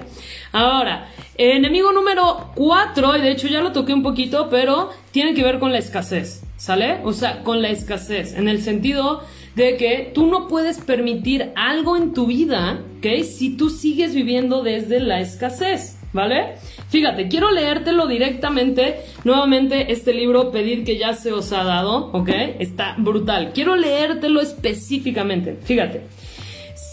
Ahora, 0.51 1.07
enemigo 1.37 1.93
número 1.93 2.51
4, 2.55 3.17
y 3.17 3.21
de 3.21 3.31
hecho 3.31 3.47
ya 3.47 3.61
lo 3.61 3.71
toqué 3.71 3.93
un 3.93 4.03
poquito, 4.03 4.49
pero 4.49 4.89
tiene 5.11 5.33
que 5.33 5.43
ver 5.43 5.59
con 5.59 5.71
la 5.71 5.77
escasez, 5.77 6.43
¿sale? 6.57 6.99
O 7.05 7.13
sea, 7.13 7.43
con 7.43 7.61
la 7.61 7.69
escasez, 7.69 8.35
en 8.35 8.49
el 8.49 8.61
sentido 8.61 9.23
de 9.55 9.77
que 9.77 10.11
tú 10.13 10.27
no 10.27 10.47
puedes 10.47 10.79
permitir 10.79 11.51
algo 11.55 11.97
en 11.97 12.13
tu 12.13 12.27
vida, 12.27 12.81
¿ok? 12.97 13.23
Si 13.23 13.57
tú 13.57 13.69
sigues 13.69 14.15
viviendo 14.15 14.63
desde 14.63 14.99
la 14.99 15.19
escasez, 15.19 15.99
¿vale? 16.13 16.55
Fíjate, 16.89 17.27
quiero 17.27 17.51
leértelo 17.51 18.07
directamente. 18.07 19.01
Nuevamente, 19.23 19.91
este 19.91 20.13
libro, 20.13 20.51
Pedir 20.51 20.83
que 20.83 20.97
ya 20.97 21.13
se 21.13 21.31
os 21.31 21.51
ha 21.53 21.63
dado, 21.63 22.11
¿ok? 22.13 22.29
Está 22.59 22.95
brutal. 22.97 23.51
Quiero 23.53 23.75
leértelo 23.75 24.41
específicamente. 24.41 25.57
Fíjate. 25.63 26.01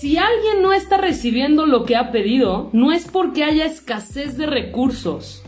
Si 0.00 0.16
alguien 0.16 0.62
no 0.62 0.72
está 0.72 0.96
recibiendo 0.96 1.66
lo 1.66 1.84
que 1.84 1.96
ha 1.96 2.12
pedido, 2.12 2.70
no 2.72 2.92
es 2.92 3.06
porque 3.06 3.42
haya 3.42 3.64
escasez 3.64 4.36
de 4.36 4.46
recursos. 4.46 5.42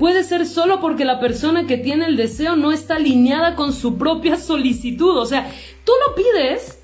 Puede 0.00 0.24
ser 0.24 0.46
solo 0.46 0.80
porque 0.80 1.04
la 1.04 1.20
persona 1.20 1.66
que 1.66 1.76
tiene 1.76 2.06
el 2.06 2.16
deseo 2.16 2.56
no 2.56 2.72
está 2.72 2.96
alineada 2.96 3.54
con 3.54 3.74
su 3.74 3.98
propia 3.98 4.38
solicitud. 4.38 5.18
O 5.18 5.26
sea, 5.26 5.52
tú 5.84 5.92
lo 6.08 6.14
pides 6.14 6.78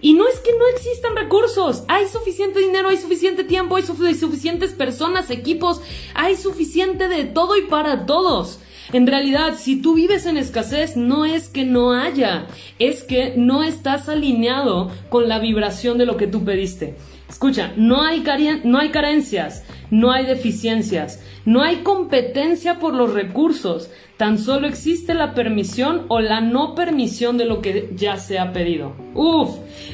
y 0.00 0.14
no 0.14 0.28
es 0.28 0.38
que 0.38 0.52
no 0.52 0.68
existan 0.68 1.16
recursos, 1.16 1.82
hay 1.88 2.06
suficiente 2.06 2.60
dinero, 2.60 2.90
hay 2.90 2.98
suficiente 2.98 3.42
tiempo, 3.42 3.74
hay, 3.74 3.82
suficientes 3.82 4.74
personas, 4.74 5.28
equipos, 5.30 5.80
hay 6.14 6.36
suficiente 6.36 7.08
de 7.08 7.24
todo 7.24 7.56
y 7.56 7.62
para 7.62 8.06
todos. 8.06 8.60
En 8.92 9.08
realidad, 9.08 9.56
si 9.58 9.82
tú 9.82 9.94
vives 9.94 10.26
en 10.26 10.36
escasez, 10.36 10.96
no 10.96 11.24
es 11.24 11.48
que 11.48 11.64
no 11.64 11.92
haya, 11.92 12.46
es 12.78 13.02
que 13.02 13.34
no 13.36 13.64
estás 13.64 14.08
alineado 14.08 14.92
con 15.08 15.28
la 15.28 15.40
vibración 15.40 15.98
de 15.98 16.06
lo 16.06 16.16
que 16.16 16.28
tú 16.28 16.44
pediste. 16.44 16.94
Escucha, 17.28 17.72
no 17.76 18.02
hay, 18.02 18.22
no 18.62 18.78
hay 18.78 18.90
carencias, 18.90 19.64
no 19.92 20.10
hay 20.10 20.24
deficiencias, 20.24 21.20
no 21.44 21.62
hay 21.62 21.82
competencia 21.82 22.78
por 22.78 22.94
los 22.94 23.12
recursos, 23.12 23.90
tan 24.16 24.38
solo 24.38 24.66
existe 24.66 25.12
la 25.12 25.34
permisión 25.34 26.06
o 26.08 26.20
la 26.20 26.40
no 26.40 26.74
permisión 26.74 27.36
de 27.36 27.44
lo 27.44 27.60
que 27.60 27.92
ya 27.94 28.16
se 28.16 28.38
ha 28.38 28.54
pedido. 28.54 28.94
Uf, 29.14 29.50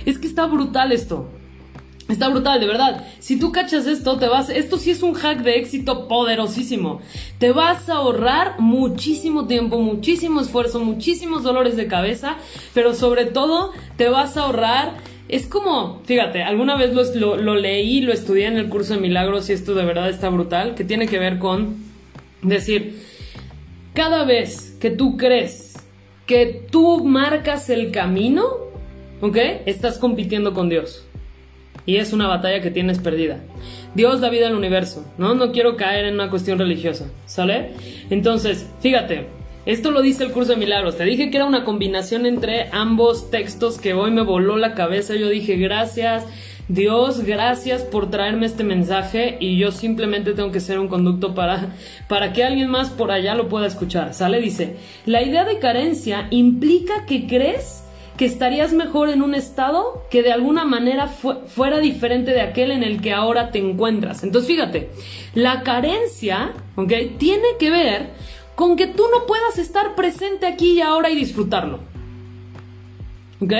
es 0.07 0.21
que 0.21 0.29
está 0.29 0.47
brutal 0.47 0.93
esto. 0.93 1.29
Está 2.09 2.29
brutal, 2.29 2.61
de 2.61 2.67
verdad. 2.67 3.05
Si 3.19 3.39
tú 3.41 3.51
cachas 3.51 3.87
esto, 3.87 4.17
te 4.19 4.29
vas. 4.29 4.49
Esto 4.49 4.79
sí 4.79 4.91
es 4.93 5.03
un 5.03 5.15
hack 5.15 5.43
de 5.43 5.57
éxito 5.57 6.07
poderosísimo. 6.07 7.03
Te 7.39 7.51
vas 7.51 7.89
a 7.89 7.97
ahorrar 7.97 8.61
muchísimo 8.61 9.47
tiempo, 9.47 9.81
muchísimo 9.81 10.41
esfuerzo, 10.41 10.79
muchísimos 10.79 11.43
dolores 11.43 11.77
de 11.77 11.89
cabeza, 11.89 12.37
pero 12.73 12.95
sobre 12.95 13.27
todo 13.27 13.73
te 13.97 14.09
vas 14.09 14.37
a 14.37 14.43
ahorrar 14.45 14.95
es 15.29 15.47
como, 15.47 16.03
fíjate, 16.05 16.43
alguna 16.43 16.77
vez 16.77 16.95
lo, 17.15 17.37
lo, 17.37 17.55
leí, 17.55 18.01
lo 18.01 18.13
estudié 18.13 18.47
en 18.47 18.57
el 18.57 18.69
curso 18.69 18.95
de 18.95 19.01
milagros 19.01 19.51
y 19.51 19.53
esto 19.53 19.75
de 19.75 19.85
verdad 19.85 20.09
está 20.09 20.31
brutal, 20.31 20.75
que 20.75 20.85
tiene 20.85 21.07
que 21.07 21.19
ver 21.19 21.39
con 21.39 21.77
decir, 22.43 23.03
cada 23.95 24.25
vez 24.25 24.77
que 24.81 24.91
tú 24.91 25.17
crees 25.17 25.75
que 26.27 26.67
tú 26.71 27.05
marcas 27.05 27.71
el 27.71 27.91
camino, 27.91 28.45
¿ok? 29.21 29.37
Estás 29.67 29.99
compitiendo 29.99 30.53
con 30.53 30.69
Dios. 30.69 31.05
Y 31.87 31.97
es 31.97 32.13
una 32.13 32.27
batalla 32.27 32.61
que 32.61 32.71
tienes 32.71 32.99
perdida. 32.99 33.41
Dios 33.95 34.21
da 34.21 34.29
vida 34.29 34.47
al 34.47 34.55
universo, 34.55 35.11
¿no? 35.17 35.35
No 35.35 35.53
quiero 35.53 35.77
caer 35.77 36.05
en 36.05 36.15
una 36.15 36.29
cuestión 36.29 36.59
religiosa, 36.59 37.11
¿sale? 37.25 37.73
Entonces, 38.11 38.69
fíjate, 38.81 39.27
esto 39.69 39.91
lo 39.91 40.01
dice 40.01 40.25
el 40.25 40.33
curso 40.33 40.53
de 40.53 40.57
milagros. 40.57 40.97
Te 40.97 41.05
dije 41.05 41.31
que 41.31 41.37
era 41.37 41.45
una 41.45 41.63
combinación 41.63 42.25
entre 42.25 42.71
ambos 42.73 43.31
textos 43.31 43.77
que 43.77 43.93
hoy 43.93 44.11
me 44.11 44.23
voló 44.23 44.57
la 44.57 44.75
cabeza. 44.75 45.15
Yo 45.15 45.29
dije, 45.29 45.57
gracias. 45.57 46.25
Dios, 46.69 47.23
gracias 47.23 47.83
por 47.83 48.11
traerme 48.11 48.47
este 48.47 48.65
mensaje 48.65 49.37
y 49.41 49.59
yo 49.59 49.71
simplemente 49.71 50.33
tengo 50.33 50.53
que 50.53 50.61
ser 50.61 50.79
un 50.79 50.89
conducto 50.89 51.35
para, 51.35 51.75
para 52.09 52.33
que 52.33 52.45
alguien 52.45 52.71
más 52.71 52.89
por 52.89 53.11
allá 53.11 53.35
lo 53.35 53.51
pueda 53.51 53.67
escuchar. 53.67 54.15
¿Sale? 54.15 54.41
Dice, 54.41 54.77
la 55.05 55.21
idea 55.21 55.45
de 55.45 55.59
carencia 55.59 56.29
implica 56.31 57.05
que 57.05 57.27
crees 57.27 57.85
que 58.17 58.25
estarías 58.25 58.73
mejor 58.73 59.11
en 59.11 59.21
un 59.21 59.35
estado 59.35 60.07
que 60.11 60.23
de 60.23 60.33
alguna 60.33 60.65
manera 60.65 61.09
fuera 61.09 61.79
diferente 61.79 62.31
de 62.31 62.41
aquel 62.41 62.71
en 62.71 62.83
el 62.83 63.03
que 63.03 63.13
ahora 63.13 63.51
te 63.51 63.59
encuentras. 63.59 64.25
Entonces 64.25 64.51
fíjate, 64.51 64.89
la 65.35 65.63
carencia, 65.63 66.53
¿ok? 66.75 66.93
Tiene 67.19 67.49
que 67.59 67.71
ver 67.71 68.11
con 68.59 68.75
que 68.75 68.89
tú 68.89 69.05
no 69.13 69.25
puedas 69.25 69.57
estar 69.57 69.95
presente 69.95 70.45
aquí 70.45 70.73
y 70.73 70.81
ahora 70.81 71.11
y 71.11 71.15
disfrutarlo. 71.15 71.79
¿Ok? 73.41 73.53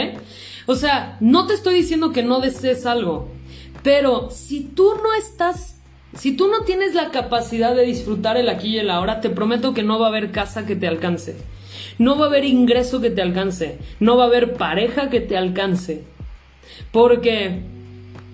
O 0.67 0.75
sea, 0.75 1.17
no 1.21 1.47
te 1.47 1.55
estoy 1.55 1.77
diciendo 1.77 2.11
que 2.11 2.25
no 2.25 2.41
desees 2.41 2.85
algo, 2.85 3.29
pero 3.85 4.29
si 4.33 4.65
tú 4.65 4.95
no 5.01 5.15
estás, 5.15 5.81
si 6.17 6.37
tú 6.37 6.49
no 6.49 6.65
tienes 6.65 6.97
la 6.97 7.13
capacidad 7.13 7.77
de 7.77 7.85
disfrutar 7.85 8.37
el 8.39 8.49
aquí 8.49 8.71
y 8.71 8.79
el 8.79 8.91
ahora, 8.91 9.21
te 9.21 9.31
prometo 9.31 9.73
que 9.73 9.85
no 9.85 10.01
va 10.01 10.07
a 10.07 10.09
haber 10.09 10.33
casa 10.33 10.67
que 10.67 10.75
te 10.75 10.89
alcance. 10.89 11.37
No 11.99 12.19
va 12.19 12.25
a 12.25 12.29
haber 12.29 12.45
ingreso 12.45 13.01
que 13.01 13.11
te 13.11 13.23
alcance. 13.23 13.79
No 14.01 14.17
va 14.17 14.25
a 14.25 14.27
haber 14.27 14.55
pareja 14.55 15.11
que 15.11 15.21
te 15.21 15.37
alcance. 15.37 16.03
Porque 16.91 17.63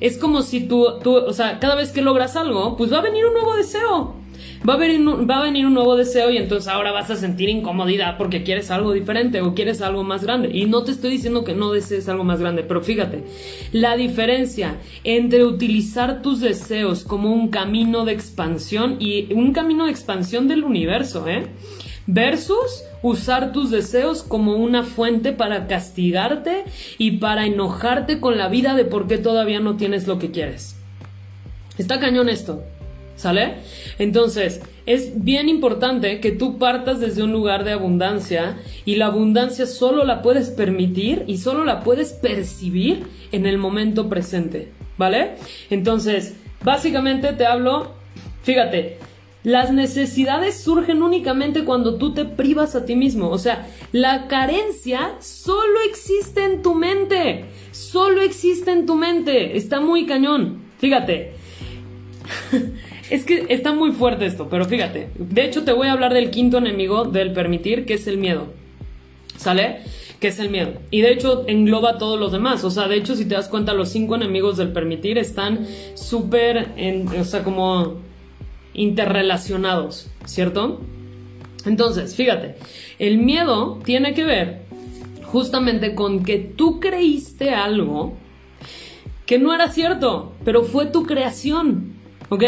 es 0.00 0.16
como 0.16 0.40
si 0.40 0.66
tú, 0.66 0.98
tú, 1.02 1.14
o 1.14 1.32
sea, 1.34 1.58
cada 1.58 1.74
vez 1.74 1.92
que 1.92 2.00
logras 2.00 2.36
algo, 2.36 2.78
pues 2.78 2.90
va 2.90 3.00
a 3.00 3.02
venir 3.02 3.26
un 3.26 3.34
nuevo 3.34 3.54
deseo 3.54 4.23
va 4.68 4.74
a, 4.74 4.76
venir, 4.78 5.00
va 5.30 5.38
a 5.38 5.42
venir 5.42 5.66
un 5.66 5.74
nuevo 5.74 5.96
deseo 5.96 6.30
y 6.30 6.38
entonces 6.38 6.68
ahora 6.68 6.92
vas 6.92 7.10
a 7.10 7.16
sentir 7.16 7.48
incomodidad 7.48 8.16
porque 8.16 8.42
quieres 8.42 8.70
algo 8.70 8.92
diferente 8.92 9.42
o 9.42 9.54
quieres 9.54 9.82
algo 9.82 10.04
más 10.04 10.24
grande. 10.24 10.50
Y 10.52 10.64
no 10.66 10.84
te 10.84 10.92
estoy 10.92 11.10
diciendo 11.10 11.44
que 11.44 11.54
no 11.54 11.72
desees 11.72 12.08
algo 12.08 12.24
más 12.24 12.40
grande, 12.40 12.62
pero 12.62 12.80
fíjate, 12.82 13.24
la 13.72 13.96
diferencia 13.96 14.76
entre 15.04 15.44
utilizar 15.44 16.22
tus 16.22 16.40
deseos 16.40 17.04
como 17.04 17.32
un 17.32 17.48
camino 17.48 18.04
de 18.04 18.12
expansión 18.12 18.96
y 19.00 19.32
un 19.34 19.52
camino 19.52 19.84
de 19.84 19.90
expansión 19.90 20.48
del 20.48 20.64
universo, 20.64 21.28
¿eh? 21.28 21.46
Versus 22.06 22.84
usar 23.02 23.52
tus 23.52 23.70
deseos 23.70 24.22
como 24.22 24.56
una 24.56 24.82
fuente 24.82 25.32
para 25.32 25.66
castigarte 25.66 26.64
y 26.98 27.12
para 27.12 27.46
enojarte 27.46 28.20
con 28.20 28.36
la 28.36 28.48
vida 28.48 28.74
de 28.74 28.84
por 28.84 29.06
qué 29.08 29.18
todavía 29.18 29.60
no 29.60 29.76
tienes 29.76 30.06
lo 30.06 30.18
que 30.18 30.30
quieres. 30.30 30.76
Está 31.76 31.98
cañón 31.98 32.28
esto. 32.28 32.62
¿Sale? 33.16 33.54
Entonces, 33.98 34.60
es 34.86 35.24
bien 35.24 35.48
importante 35.48 36.20
que 36.20 36.32
tú 36.32 36.58
partas 36.58 37.00
desde 37.00 37.22
un 37.22 37.32
lugar 37.32 37.64
de 37.64 37.72
abundancia 37.72 38.58
y 38.84 38.96
la 38.96 39.06
abundancia 39.06 39.66
solo 39.66 40.04
la 40.04 40.20
puedes 40.20 40.50
permitir 40.50 41.24
y 41.26 41.38
solo 41.38 41.64
la 41.64 41.80
puedes 41.80 42.12
percibir 42.12 43.04
en 43.32 43.46
el 43.46 43.56
momento 43.56 44.08
presente, 44.08 44.72
¿vale? 44.98 45.36
Entonces, 45.70 46.34
básicamente 46.62 47.32
te 47.32 47.46
hablo, 47.46 47.92
fíjate, 48.42 48.98
las 49.44 49.72
necesidades 49.72 50.58
surgen 50.58 51.02
únicamente 51.02 51.64
cuando 51.64 51.96
tú 51.96 52.14
te 52.14 52.24
privas 52.24 52.74
a 52.74 52.84
ti 52.84 52.96
mismo, 52.96 53.28
o 53.28 53.38
sea, 53.38 53.66
la 53.92 54.26
carencia 54.26 55.16
solo 55.20 55.80
existe 55.88 56.44
en 56.44 56.62
tu 56.62 56.74
mente, 56.74 57.44
solo 57.70 58.22
existe 58.22 58.72
en 58.72 58.86
tu 58.86 58.96
mente, 58.96 59.56
está 59.56 59.80
muy 59.80 60.06
cañón, 60.06 60.62
fíjate. 60.78 61.34
Es 63.14 63.24
que 63.24 63.46
está 63.48 63.72
muy 63.72 63.92
fuerte 63.92 64.26
esto, 64.26 64.48
pero 64.50 64.64
fíjate. 64.64 65.08
De 65.14 65.44
hecho, 65.44 65.62
te 65.62 65.72
voy 65.72 65.86
a 65.86 65.92
hablar 65.92 66.12
del 66.12 66.32
quinto 66.32 66.58
enemigo 66.58 67.04
del 67.04 67.32
permitir, 67.32 67.86
que 67.86 67.94
es 67.94 68.08
el 68.08 68.18
miedo. 68.18 68.48
¿Sale? 69.36 69.82
Que 70.18 70.26
es 70.26 70.40
el 70.40 70.50
miedo. 70.50 70.72
Y 70.90 71.00
de 71.00 71.12
hecho 71.12 71.44
engloba 71.46 71.98
todos 71.98 72.18
los 72.18 72.32
demás. 72.32 72.64
O 72.64 72.72
sea, 72.72 72.88
de 72.88 72.96
hecho, 72.96 73.14
si 73.14 73.24
te 73.24 73.36
das 73.36 73.46
cuenta, 73.46 73.72
los 73.72 73.90
cinco 73.90 74.16
enemigos 74.16 74.56
del 74.56 74.72
permitir 74.72 75.16
están 75.16 75.64
súper, 75.94 76.70
o 77.16 77.22
sea, 77.22 77.44
como 77.44 78.00
interrelacionados, 78.72 80.10
¿cierto? 80.24 80.80
Entonces, 81.66 82.16
fíjate, 82.16 82.56
el 82.98 83.18
miedo 83.18 83.78
tiene 83.84 84.12
que 84.14 84.24
ver 84.24 84.62
justamente 85.22 85.94
con 85.94 86.24
que 86.24 86.38
tú 86.40 86.80
creíste 86.80 87.50
algo 87.50 88.14
que 89.24 89.38
no 89.38 89.54
era 89.54 89.68
cierto, 89.68 90.32
pero 90.44 90.64
fue 90.64 90.86
tu 90.86 91.04
creación. 91.04 91.93
¿Ok? 92.28 92.42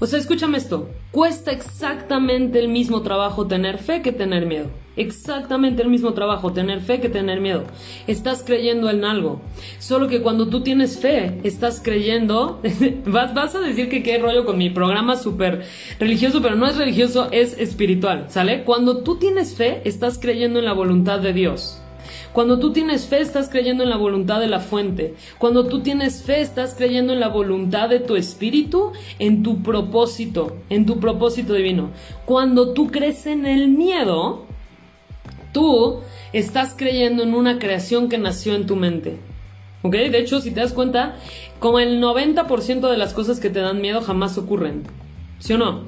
O 0.00 0.06
sea, 0.06 0.18
escúchame 0.18 0.58
esto. 0.58 0.88
Cuesta 1.10 1.50
exactamente 1.50 2.58
el 2.58 2.68
mismo 2.68 3.02
trabajo 3.02 3.46
tener 3.46 3.78
fe 3.78 4.02
que 4.02 4.12
tener 4.12 4.46
miedo. 4.46 4.70
Exactamente 4.96 5.82
el 5.82 5.88
mismo 5.88 6.12
trabajo 6.12 6.52
tener 6.52 6.80
fe 6.80 7.00
que 7.00 7.08
tener 7.08 7.40
miedo. 7.40 7.64
Estás 8.06 8.42
creyendo 8.44 8.90
en 8.90 9.04
algo. 9.04 9.40
Solo 9.78 10.08
que 10.08 10.22
cuando 10.22 10.48
tú 10.48 10.62
tienes 10.62 10.98
fe, 10.98 11.40
estás 11.44 11.80
creyendo. 11.82 12.60
vas, 13.06 13.32
vas 13.32 13.54
a 13.54 13.60
decir 13.60 13.88
que 13.88 14.02
qué 14.02 14.18
rollo 14.18 14.44
con 14.44 14.58
mi 14.58 14.70
programa 14.70 15.16
súper 15.16 15.62
religioso, 16.00 16.42
pero 16.42 16.56
no 16.56 16.66
es 16.66 16.76
religioso, 16.76 17.28
es 17.30 17.58
espiritual. 17.58 18.26
¿Sale? 18.28 18.64
Cuando 18.64 19.02
tú 19.02 19.16
tienes 19.18 19.54
fe, 19.54 19.82
estás 19.84 20.18
creyendo 20.18 20.58
en 20.58 20.64
la 20.64 20.72
voluntad 20.72 21.20
de 21.20 21.32
Dios. 21.32 21.80
Cuando 22.32 22.58
tú 22.58 22.72
tienes 22.72 23.06
fe, 23.06 23.20
estás 23.20 23.48
creyendo 23.48 23.84
en 23.84 23.90
la 23.90 23.96
voluntad 23.96 24.40
de 24.40 24.48
la 24.48 24.60
fuente. 24.60 25.14
Cuando 25.38 25.66
tú 25.66 25.80
tienes 25.80 26.22
fe, 26.22 26.40
estás 26.40 26.74
creyendo 26.74 27.12
en 27.12 27.20
la 27.20 27.28
voluntad 27.28 27.88
de 27.88 28.00
tu 28.00 28.16
espíritu, 28.16 28.92
en 29.18 29.42
tu 29.42 29.62
propósito, 29.62 30.56
en 30.68 30.86
tu 30.86 31.00
propósito 31.00 31.54
divino. 31.54 31.90
Cuando 32.24 32.72
tú 32.72 32.88
crees 32.88 33.26
en 33.26 33.46
el 33.46 33.68
miedo, 33.68 34.46
tú 35.52 36.00
estás 36.32 36.74
creyendo 36.76 37.22
en 37.22 37.34
una 37.34 37.58
creación 37.58 38.08
que 38.08 38.18
nació 38.18 38.54
en 38.54 38.66
tu 38.66 38.76
mente. 38.76 39.18
¿Ok? 39.82 39.92
De 39.92 40.18
hecho, 40.18 40.40
si 40.40 40.50
te 40.50 40.60
das 40.60 40.72
cuenta, 40.72 41.16
como 41.60 41.78
el 41.78 42.02
90% 42.02 42.90
de 42.90 42.96
las 42.96 43.14
cosas 43.14 43.40
que 43.40 43.50
te 43.50 43.60
dan 43.60 43.80
miedo 43.80 44.00
jamás 44.00 44.36
ocurren. 44.38 44.84
¿Sí 45.38 45.52
o 45.52 45.58
no? 45.58 45.84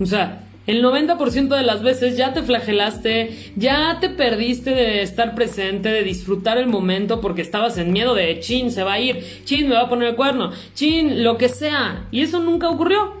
O 0.00 0.06
sea, 0.06 0.41
el 0.66 0.84
90% 0.84 1.56
de 1.56 1.62
las 1.62 1.82
veces 1.82 2.16
ya 2.16 2.32
te 2.32 2.42
flagelaste, 2.42 3.52
ya 3.56 3.98
te 4.00 4.08
perdiste 4.08 4.70
de 4.70 5.02
estar 5.02 5.34
presente, 5.34 5.88
de 5.88 6.04
disfrutar 6.04 6.56
el 6.58 6.68
momento 6.68 7.20
porque 7.20 7.42
estabas 7.42 7.78
en 7.78 7.92
miedo 7.92 8.14
de 8.14 8.38
chin, 8.38 8.70
se 8.70 8.84
va 8.84 8.94
a 8.94 9.00
ir, 9.00 9.24
chin, 9.44 9.68
me 9.68 9.74
va 9.74 9.82
a 9.82 9.88
poner 9.88 10.10
el 10.10 10.16
cuerno, 10.16 10.52
chin, 10.74 11.24
lo 11.24 11.36
que 11.36 11.48
sea. 11.48 12.06
Y 12.12 12.20
eso 12.20 12.40
nunca 12.40 12.68
ocurrió. 12.68 13.14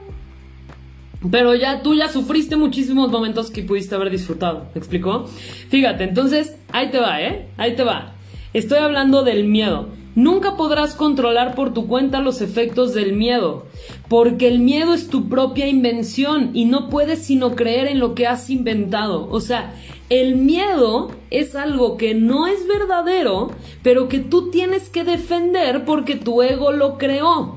Pero 1.30 1.54
ya 1.54 1.82
tú 1.82 1.94
ya 1.94 2.08
sufriste 2.08 2.56
muchísimos 2.56 3.10
momentos 3.10 3.50
que 3.50 3.62
pudiste 3.62 3.94
haber 3.94 4.10
disfrutado. 4.10 4.66
¿Me 4.74 4.78
explicó? 4.78 5.26
Fíjate, 5.68 6.04
entonces, 6.04 6.56
ahí 6.72 6.90
te 6.90 6.98
va, 6.98 7.22
¿eh? 7.22 7.48
Ahí 7.56 7.76
te 7.76 7.84
va. 7.84 8.14
Estoy 8.52 8.78
hablando 8.78 9.22
del 9.22 9.44
miedo. 9.44 9.88
Nunca 10.14 10.56
podrás 10.56 10.94
controlar 10.94 11.54
por 11.54 11.72
tu 11.72 11.86
cuenta 11.86 12.20
los 12.20 12.42
efectos 12.42 12.92
del 12.92 13.14
miedo, 13.14 13.64
porque 14.08 14.48
el 14.48 14.58
miedo 14.58 14.92
es 14.92 15.08
tu 15.08 15.30
propia 15.30 15.68
invención 15.68 16.50
y 16.52 16.66
no 16.66 16.90
puedes 16.90 17.20
sino 17.20 17.56
creer 17.56 17.86
en 17.86 17.98
lo 17.98 18.14
que 18.14 18.26
has 18.26 18.50
inventado. 18.50 19.26
O 19.30 19.40
sea, 19.40 19.74
el 20.10 20.36
miedo 20.36 21.10
es 21.30 21.56
algo 21.56 21.96
que 21.96 22.14
no 22.14 22.46
es 22.46 22.68
verdadero, 22.68 23.50
pero 23.82 24.10
que 24.10 24.18
tú 24.18 24.50
tienes 24.50 24.90
que 24.90 25.04
defender 25.04 25.86
porque 25.86 26.16
tu 26.16 26.42
ego 26.42 26.72
lo 26.72 26.98
creó. 26.98 27.56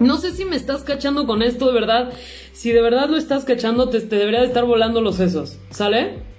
No 0.00 0.16
sé 0.16 0.32
si 0.32 0.44
me 0.44 0.56
estás 0.56 0.82
cachando 0.82 1.24
con 1.26 1.40
esto 1.42 1.68
de 1.68 1.72
verdad. 1.72 2.12
Si 2.52 2.72
de 2.72 2.82
verdad 2.82 3.08
lo 3.08 3.16
estás 3.16 3.44
cachando, 3.44 3.88
te, 3.88 4.00
debería 4.00 4.40
de 4.40 4.46
estar 4.46 4.64
volando 4.64 5.00
los 5.00 5.16
sesos. 5.16 5.58
¿Sale? 5.70 6.33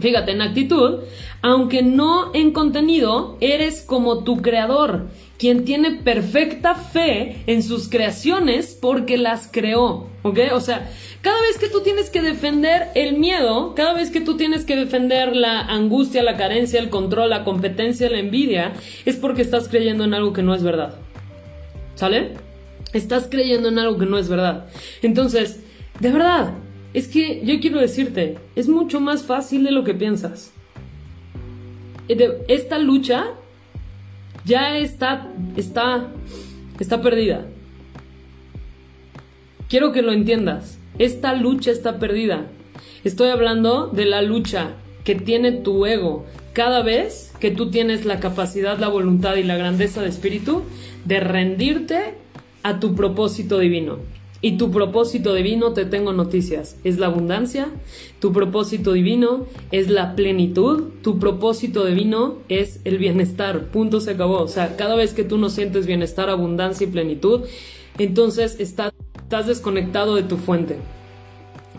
Fíjate, 0.00 0.32
en 0.32 0.42
actitud, 0.42 1.00
aunque 1.42 1.82
no 1.82 2.30
en 2.34 2.52
contenido, 2.52 3.36
eres 3.40 3.82
como 3.82 4.24
tu 4.24 4.42
creador, 4.42 5.08
quien 5.38 5.64
tiene 5.64 5.92
perfecta 5.92 6.74
fe 6.74 7.42
en 7.46 7.62
sus 7.62 7.88
creaciones 7.88 8.76
porque 8.80 9.18
las 9.18 9.48
creó, 9.50 10.08
¿ok? 10.22 10.38
O 10.52 10.60
sea, 10.60 10.90
cada 11.20 11.40
vez 11.42 11.58
que 11.58 11.68
tú 11.68 11.80
tienes 11.82 12.10
que 12.10 12.22
defender 12.22 12.88
el 12.94 13.18
miedo, 13.18 13.74
cada 13.74 13.92
vez 13.92 14.10
que 14.10 14.20
tú 14.20 14.36
tienes 14.36 14.64
que 14.64 14.76
defender 14.76 15.34
la 15.36 15.60
angustia, 15.60 16.22
la 16.22 16.36
carencia, 16.36 16.80
el 16.80 16.90
control, 16.90 17.30
la 17.30 17.44
competencia, 17.44 18.10
la 18.10 18.18
envidia, 18.18 18.72
es 19.04 19.16
porque 19.16 19.42
estás 19.42 19.68
creyendo 19.68 20.04
en 20.04 20.14
algo 20.14 20.32
que 20.32 20.42
no 20.42 20.54
es 20.54 20.62
verdad. 20.62 20.94
¿Sale? 21.94 22.34
Estás 22.92 23.28
creyendo 23.30 23.68
en 23.68 23.78
algo 23.78 23.98
que 23.98 24.06
no 24.06 24.18
es 24.18 24.28
verdad. 24.28 24.66
Entonces, 25.02 25.60
de 26.00 26.10
verdad, 26.10 26.54
es 26.94 27.08
que 27.08 27.42
yo 27.44 27.60
quiero 27.60 27.80
decirte, 27.80 28.38
es 28.56 28.68
mucho 28.68 29.00
más 29.00 29.24
fácil 29.24 29.64
de 29.64 29.70
lo 29.70 29.84
que 29.84 29.94
piensas. 29.94 30.52
Eh, 32.08 32.44
esta 32.48 32.78
lucha 32.78 33.34
ya 34.44 34.78
está, 34.78 35.28
está, 35.56 36.08
está 36.80 37.02
perdida. 37.02 37.46
Quiero 39.68 39.92
que 39.92 40.02
lo 40.02 40.12
entiendas. 40.12 40.78
Esta 40.98 41.34
lucha 41.34 41.70
está 41.70 41.98
perdida. 41.98 42.46
Estoy 43.04 43.28
hablando 43.28 43.88
de 43.88 44.06
la 44.06 44.22
lucha 44.22 44.70
que 45.04 45.14
tiene 45.14 45.52
tu 45.52 45.86
ego 45.86 46.26
cada 46.54 46.82
vez 46.82 47.32
que 47.38 47.50
tú 47.50 47.70
tienes 47.70 48.04
la 48.04 48.18
capacidad, 48.18 48.78
la 48.78 48.88
voluntad 48.88 49.36
y 49.36 49.44
la 49.44 49.56
grandeza 49.56 50.02
de 50.02 50.08
espíritu 50.08 50.64
de 51.04 51.20
rendirte 51.20 52.14
a 52.62 52.80
tu 52.80 52.94
propósito 52.94 53.58
divino. 53.58 53.98
Y 54.40 54.56
tu 54.56 54.70
propósito 54.70 55.34
divino, 55.34 55.72
te 55.72 55.84
tengo 55.84 56.12
noticias, 56.12 56.76
es 56.84 56.98
la 56.98 57.06
abundancia, 57.06 57.70
tu 58.20 58.32
propósito 58.32 58.92
divino 58.92 59.46
es 59.72 59.90
la 59.90 60.14
plenitud, 60.14 60.84
tu 61.02 61.18
propósito 61.18 61.84
divino 61.84 62.36
es 62.48 62.80
el 62.84 62.98
bienestar, 62.98 63.66
punto 63.66 64.00
se 64.00 64.12
acabó. 64.12 64.40
O 64.42 64.48
sea, 64.48 64.76
cada 64.76 64.94
vez 64.94 65.12
que 65.12 65.24
tú 65.24 65.38
no 65.38 65.50
sientes 65.50 65.86
bienestar, 65.86 66.30
abundancia 66.30 66.86
y 66.86 66.90
plenitud, 66.90 67.46
entonces 67.98 68.60
estás, 68.60 68.92
estás 69.20 69.48
desconectado 69.48 70.14
de 70.14 70.22
tu 70.22 70.36
fuente. 70.36 70.76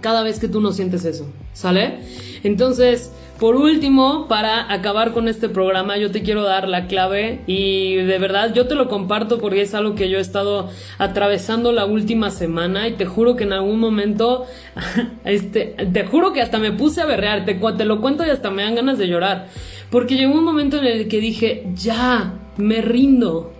Cada 0.01 0.23
vez 0.23 0.39
que 0.39 0.49
tú 0.49 0.59
no 0.59 0.73
sientes 0.73 1.05
eso, 1.05 1.27
¿sale? 1.53 1.99
Entonces, 2.43 3.11
por 3.39 3.55
último, 3.55 4.27
para 4.27 4.71
acabar 4.71 5.13
con 5.13 5.29
este 5.29 5.47
programa, 5.47 5.97
yo 5.97 6.11
te 6.11 6.23
quiero 6.23 6.43
dar 6.43 6.67
la 6.67 6.87
clave 6.87 7.39
y 7.47 7.95
de 7.95 8.19
verdad 8.19 8.53
yo 8.53 8.67
te 8.67 8.75
lo 8.75 8.89
comparto 8.89 9.39
porque 9.39 9.61
es 9.61 9.73
algo 9.73 9.95
que 9.95 10.09
yo 10.09 10.17
he 10.17 10.21
estado 10.21 10.69
atravesando 10.97 11.71
la 11.71 11.85
última 11.85 12.31
semana 12.31 12.89
y 12.89 12.93
te 12.93 13.05
juro 13.05 13.37
que 13.37 13.45
en 13.45 13.53
algún 13.53 13.79
momento, 13.79 14.45
este, 15.23 15.75
te 15.93 16.05
juro 16.05 16.33
que 16.33 16.41
hasta 16.41 16.59
me 16.59 16.73
puse 16.73 17.01
a 17.01 17.05
berrear, 17.05 17.45
te, 17.45 17.53
te 17.55 17.85
lo 17.85 18.01
cuento 18.01 18.25
y 18.25 18.29
hasta 18.29 18.51
me 18.51 18.63
dan 18.63 18.75
ganas 18.75 18.97
de 18.97 19.07
llorar. 19.07 19.47
Porque 19.89 20.17
llegó 20.17 20.33
un 20.33 20.43
momento 20.43 20.77
en 20.77 20.85
el 20.85 21.07
que 21.07 21.21
dije, 21.21 21.65
ya, 21.73 22.33
me 22.57 22.81
rindo, 22.81 23.53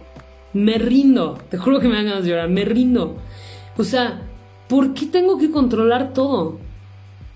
me 0.52 0.78
rindo, 0.78 1.38
te 1.50 1.58
juro 1.58 1.80
que 1.80 1.88
me 1.88 1.96
dan 1.96 2.06
ganas 2.06 2.24
de 2.24 2.32
llorar, 2.32 2.50
me 2.50 2.66
rindo. 2.66 3.16
O 3.78 3.86
sea, 3.86 4.24
¿por 4.68 4.94
qué 4.94 5.06
tengo 5.06 5.38
que 5.38 5.52
controlar 5.52 6.12
todo? 6.14 6.60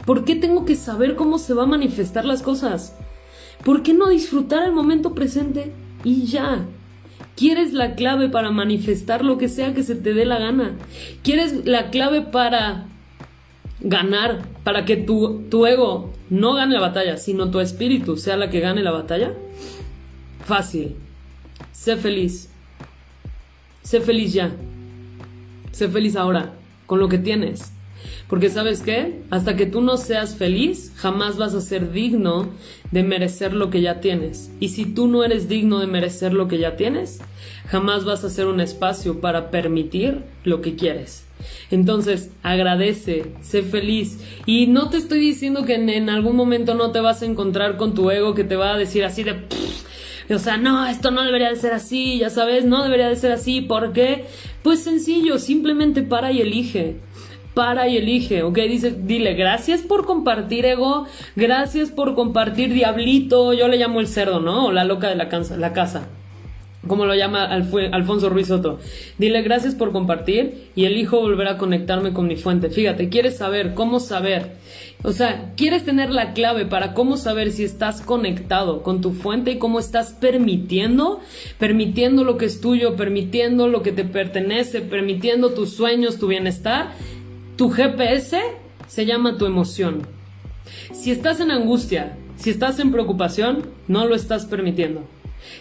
¿Por 0.06 0.26
qué 0.26 0.36
tengo 0.36 0.66
que 0.66 0.76
saber 0.76 1.16
cómo 1.16 1.38
se 1.38 1.54
va 1.54 1.64
a 1.64 1.68
manifestar 1.68 2.26
las 2.26 2.42
cosas? 2.42 2.96
¿Por 3.64 3.84
qué 3.84 3.94
no 3.94 4.10
disfrutar 4.10 4.64
el 4.64 4.74
momento 4.74 5.14
presente 5.14 5.74
y 6.04 6.26
ya? 6.26 6.66
¿Quieres 7.36 7.74
la 7.74 7.96
clave 7.96 8.30
para 8.30 8.52
manifestar 8.52 9.24
lo 9.24 9.38
que 9.38 9.50
sea 9.50 9.74
que 9.74 9.84
se 9.84 9.96
te 9.96 10.14
dé 10.14 10.26
la 10.26 10.40
gana? 10.40 10.76
¿Quieres 11.24 11.66
la 11.66 11.90
clave 11.90 12.22
para 12.22 12.88
ganar, 13.80 14.48
para 14.64 14.86
que 14.86 14.98
tu, 14.98 15.44
tu 15.50 15.66
ego 15.66 16.14
no 16.30 16.54
gane 16.54 16.76
la 16.76 16.82
batalla, 16.82 17.18
sino 17.18 17.50
tu 17.50 17.60
espíritu 17.60 18.18
sea 18.18 18.38
la 18.38 18.50
que 18.50 18.60
gane 18.60 18.84
la 18.84 18.92
batalla? 18.92 19.34
Fácil. 20.46 20.96
Sé 21.72 21.98
feliz. 21.98 22.50
Sé 23.82 24.02
feliz 24.02 24.34
ya. 24.34 24.52
Sé 25.72 25.90
feliz 25.90 26.16
ahora, 26.16 26.54
con 26.86 27.00
lo 27.00 27.10
que 27.10 27.18
tienes. 27.18 27.73
Porque 28.28 28.50
sabes 28.50 28.82
qué, 28.82 29.22
hasta 29.30 29.56
que 29.56 29.66
tú 29.66 29.82
no 29.82 29.98
seas 29.98 30.36
feliz, 30.36 30.94
jamás 30.96 31.38
vas 31.38 31.54
a 31.54 31.62
ser 31.62 31.92
digno 31.92 32.50
de 32.92 33.04
merecer 33.04 33.54
lo 33.54 33.70
que 33.70 33.82
ya 33.82 34.00
tienes. 34.00 34.52
Y 34.60 34.70
si 34.70 34.86
tú 34.86 35.08
no 35.08 35.24
eres 35.24 35.48
digno 35.48 35.80
de 35.80 35.88
merecer 35.88 36.34
lo 36.34 36.48
que 36.48 36.60
ya 36.60 36.76
tienes, 36.76 37.20
jamás 37.68 38.06
vas 38.06 38.24
a 38.24 38.30
ser 38.30 38.48
un 38.48 38.60
espacio 38.60 39.20
para 39.20 39.52
permitir 39.52 40.24
lo 40.44 40.62
que 40.62 40.76
quieres. 40.76 41.26
Entonces, 41.72 42.32
agradece, 42.44 43.34
sé 43.42 43.64
feliz. 43.64 44.20
Y 44.46 44.68
no 44.68 44.90
te 44.90 44.98
estoy 44.98 45.20
diciendo 45.20 45.66
que 45.66 45.76
en, 45.76 46.10
algún 46.10 46.36
momento 46.36 46.76
no 46.76 46.92
te 46.92 47.00
vas 47.00 47.22
a 47.22 47.26
encontrar 47.26 47.78
con 47.78 47.94
tu 47.94 48.12
ego 48.12 48.34
que 48.34 48.44
te 48.44 48.56
va 48.56 48.74
a 48.74 48.78
decir 48.78 49.04
así 49.04 49.24
de... 49.24 49.44
o 50.34 50.40
sea, 50.40 50.58
no, 50.58 50.86
esto 50.88 51.12
no 51.12 51.24
debería 51.24 51.50
de 51.50 51.56
ser 51.56 51.74
así, 51.74 52.20
ya 52.20 52.30
sabes, 52.30 52.66
no 52.66 52.84
debería 52.84 53.10
de 53.10 53.16
ser 53.16 53.32
así. 53.32 53.62
¿Por 53.62 53.94
qué? 53.94 54.26
Pues 54.62 54.82
sencillo, 54.82 55.40
simplemente 55.40 56.04
para 56.04 56.32
y 56.32 56.42
elige 56.42 56.98
para 57.54 57.88
y 57.88 57.98
elige, 57.98 58.44
¿ok? 58.44 58.58
Dice, 58.58 58.96
dile, 58.98 59.34
gracias 59.34 59.82
por 59.82 60.06
compartir 60.06 60.66
ego, 60.66 61.06
gracias 61.36 61.92
por 61.92 62.16
compartir 62.16 62.74
diablito, 62.74 63.54
yo 63.54 63.68
le 63.68 63.78
llamo 63.78 64.00
el 64.00 64.08
cerdo, 64.08 64.40
¿no? 64.40 64.68
O 64.68 64.72
la 64.72 64.84
loca 64.84 65.10
de 65.10 65.16
la, 65.16 65.30
casa, 65.30 65.56
la 65.58 65.74
casa, 65.74 66.08
como 66.88 67.06
lo 67.06 67.16
llama 67.16 67.46
Alfonso 67.46 68.30
Ruiz 68.30 68.48
Soto. 68.48 68.80
Dile, 69.18 69.42
gracias 69.42 69.76
por 69.76 69.92
compartir 69.92 70.72
y 70.76 70.86
elijo 70.86 71.22
volver 71.22 71.48
a 71.48 71.58
conectarme 71.58 72.12
con 72.12 72.28
mi 72.28 72.36
fuente. 72.36 72.70
Fíjate, 72.70 73.10
quieres 73.10 73.38
saber 73.38 73.74
cómo 73.74 74.00
saber, 74.00 74.54
o 75.04 75.12
sea, 75.12 75.54
quieres 75.56 75.86
tener 75.86 76.10
la 76.10 76.34
clave 76.34 76.66
para 76.66 76.94
cómo 76.94 77.18
saber 77.18 77.52
si 77.52 77.64
estás 77.64 78.02
conectado 78.02 78.82
con 78.82 79.02
tu 79.02 79.12
fuente 79.12 79.52
y 79.52 79.58
cómo 79.60 79.80
estás 79.80 80.14
permitiendo, 80.14 81.20
permitiendo 81.60 82.24
lo 82.24 82.38
que 82.38 82.46
es 82.46 82.62
tuyo, 82.62 82.96
permitiendo 82.96 83.68
lo 83.68 83.84
que 83.84 83.92
te 83.92 84.06
pertenece, 84.06 84.82
permitiendo 84.82 85.52
tus 85.52 85.76
sueños, 85.76 86.18
tu 86.18 86.28
bienestar 86.28 86.92
tu 87.56 87.70
GPS 87.70 88.42
se 88.88 89.06
llama 89.06 89.38
tu 89.38 89.46
emoción. 89.46 90.08
Si 90.92 91.12
estás 91.12 91.40
en 91.40 91.52
angustia, 91.52 92.18
si 92.36 92.50
estás 92.50 92.80
en 92.80 92.92
preocupación, 92.92 93.70
no 93.88 94.06
lo 94.06 94.16
estás 94.16 94.46
permitiendo. 94.46 95.08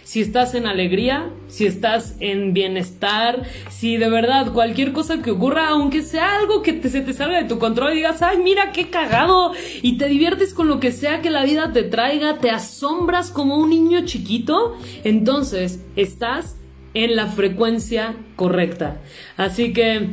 Si 0.03 0.21
estás 0.21 0.55
en 0.55 0.65
alegría, 0.65 1.29
si 1.47 1.65
estás 1.65 2.15
en 2.19 2.53
bienestar, 2.53 3.43
si 3.69 3.97
de 3.97 4.09
verdad 4.09 4.53
cualquier 4.53 4.93
cosa 4.93 5.21
que 5.21 5.31
ocurra, 5.31 5.69
aunque 5.69 6.01
sea 6.01 6.37
algo 6.37 6.61
que 6.61 6.81
se 6.89 7.01
te 7.01 7.13
salga 7.13 7.41
de 7.41 7.49
tu 7.49 7.59
control 7.59 7.93
y 7.93 7.97
digas, 7.97 8.21
ay, 8.21 8.37
mira 8.37 8.71
qué 8.71 8.89
cagado, 8.89 9.51
y 9.81 9.97
te 9.97 10.07
diviertes 10.07 10.53
con 10.53 10.67
lo 10.67 10.79
que 10.79 10.91
sea 10.91 11.21
que 11.21 11.29
la 11.29 11.43
vida 11.43 11.73
te 11.73 11.83
traiga, 11.83 12.39
te 12.39 12.49
asombras 12.49 13.29
como 13.29 13.57
un 13.57 13.69
niño 13.69 14.05
chiquito, 14.05 14.77
entonces 15.03 15.83
estás 15.95 16.55
en 16.93 17.15
la 17.15 17.27
frecuencia 17.27 18.15
correcta. 18.35 19.01
Así 19.35 19.73
que 19.73 20.09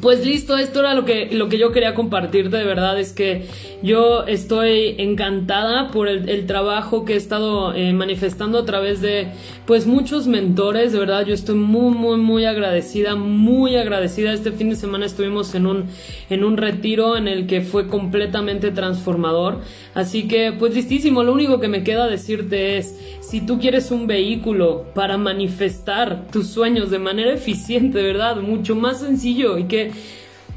pues 0.00 0.24
listo, 0.24 0.56
esto 0.56 0.80
era 0.80 0.94
lo 0.94 1.04
que, 1.04 1.28
lo 1.32 1.48
que 1.48 1.58
yo 1.58 1.70
quería 1.70 1.94
compartirte, 1.94 2.56
de 2.56 2.64
verdad, 2.64 2.98
es 2.98 3.12
que 3.12 3.46
yo 3.82 4.24
estoy 4.24 4.94
encantada 4.98 5.90
por 5.90 6.08
el, 6.08 6.46
trabajo 6.46 7.04
que 7.04 7.14
he 7.14 7.16
estado 7.16 7.74
eh, 7.74 7.92
manifestando 7.92 8.58
a 8.58 8.64
través 8.64 9.02
de, 9.02 9.28
pues, 9.66 9.86
muchos 9.86 10.26
mentores, 10.26 10.92
de 10.92 10.98
verdad, 10.98 11.26
yo 11.26 11.34
estoy 11.34 11.56
muy, 11.56 11.94
muy, 11.94 12.16
muy 12.16 12.44
agradecida, 12.46 13.16
muy 13.16 13.76
agradecida. 13.76 14.32
Este 14.32 14.52
fin 14.52 14.70
de 14.70 14.76
semana 14.76 15.04
estuvimos 15.04 15.54
en 15.54 15.66
un, 15.66 15.84
en 16.30 16.42
un 16.42 16.56
retiro 16.56 17.16
en 17.16 17.28
el 17.28 17.46
que 17.46 17.60
fue 17.60 17.88
completamente 17.88 18.70
transformador, 18.70 19.60
así 19.94 20.26
que, 20.26 20.52
pues, 20.52 20.74
listísimo, 20.74 21.22
lo 21.22 21.32
único 21.32 21.60
que 21.60 21.68
me 21.68 21.84
queda 21.84 22.06
decirte 22.06 22.78
es, 22.78 22.98
si 23.20 23.40
tú 23.40 23.58
quieres 23.58 23.90
un 23.90 24.06
vehículo 24.06 24.84
para 24.94 25.16
manifestar 25.16 26.26
tus 26.30 26.48
sueños 26.48 26.90
de 26.90 26.98
manera 26.98 27.32
eficiente, 27.32 28.02
¿verdad? 28.02 28.36
Mucho 28.36 28.74
más 28.74 29.00
sencillo 29.00 29.56
y 29.56 29.64
que 29.64 29.81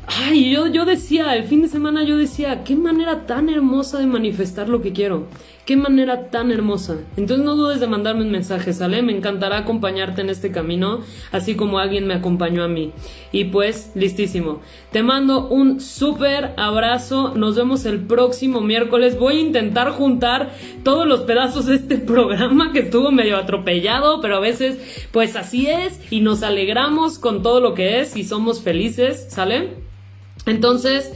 Ay, 0.07 0.51
yo, 0.51 0.67
yo 0.67 0.85
decía, 0.85 1.35
el 1.35 1.45
fin 1.45 1.61
de 1.63 1.67
semana 1.67 2.03
yo 2.03 2.17
decía, 2.17 2.63
qué 2.63 2.75
manera 2.75 3.25
tan 3.25 3.49
hermosa 3.49 3.97
de 3.99 4.05
manifestar 4.05 4.69
lo 4.69 4.81
que 4.81 4.93
quiero. 4.93 5.27
Qué 5.65 5.75
manera 5.77 6.29
tan 6.29 6.51
hermosa. 6.51 6.97
Entonces 7.17 7.43
no 7.43 7.55
dudes 7.55 7.79
de 7.79 7.87
mandarme 7.87 8.21
un 8.21 8.29
mensaje, 8.29 8.71
¿sale? 8.71 9.01
Me 9.01 9.17
encantará 9.17 9.57
acompañarte 9.57 10.21
en 10.21 10.29
este 10.29 10.51
camino, 10.51 10.99
así 11.31 11.55
como 11.55 11.79
alguien 11.79 12.05
me 12.05 12.13
acompañó 12.13 12.63
a 12.63 12.67
mí. 12.67 12.91
Y 13.31 13.45
pues, 13.45 13.91
listísimo. 13.95 14.61
Te 14.91 15.01
mando 15.01 15.47
un 15.47 15.81
súper 15.81 16.51
abrazo. 16.57 17.33
Nos 17.35 17.55
vemos 17.55 17.85
el 17.85 17.99
próximo 18.01 18.61
miércoles. 18.61 19.17
Voy 19.17 19.37
a 19.37 19.41
intentar 19.41 19.89
juntar 19.89 20.51
todos 20.83 21.07
los 21.07 21.21
pedazos 21.21 21.65
de 21.65 21.77
este 21.77 21.97
programa 22.13 22.71
que 22.71 22.81
estuvo 22.81 23.09
medio 23.11 23.35
atropellado, 23.35 24.21
pero 24.21 24.35
a 24.35 24.41
veces, 24.41 25.07
pues 25.11 25.35
así 25.35 25.65
es. 25.65 25.99
Y 26.11 26.21
nos 26.21 26.43
alegramos 26.43 27.17
con 27.17 27.41
todo 27.41 27.59
lo 27.59 27.73
que 27.73 28.01
es 28.01 28.15
y 28.15 28.23
somos 28.23 28.61
felices, 28.61 29.25
¿sale? 29.29 29.69
Entonces, 30.45 31.11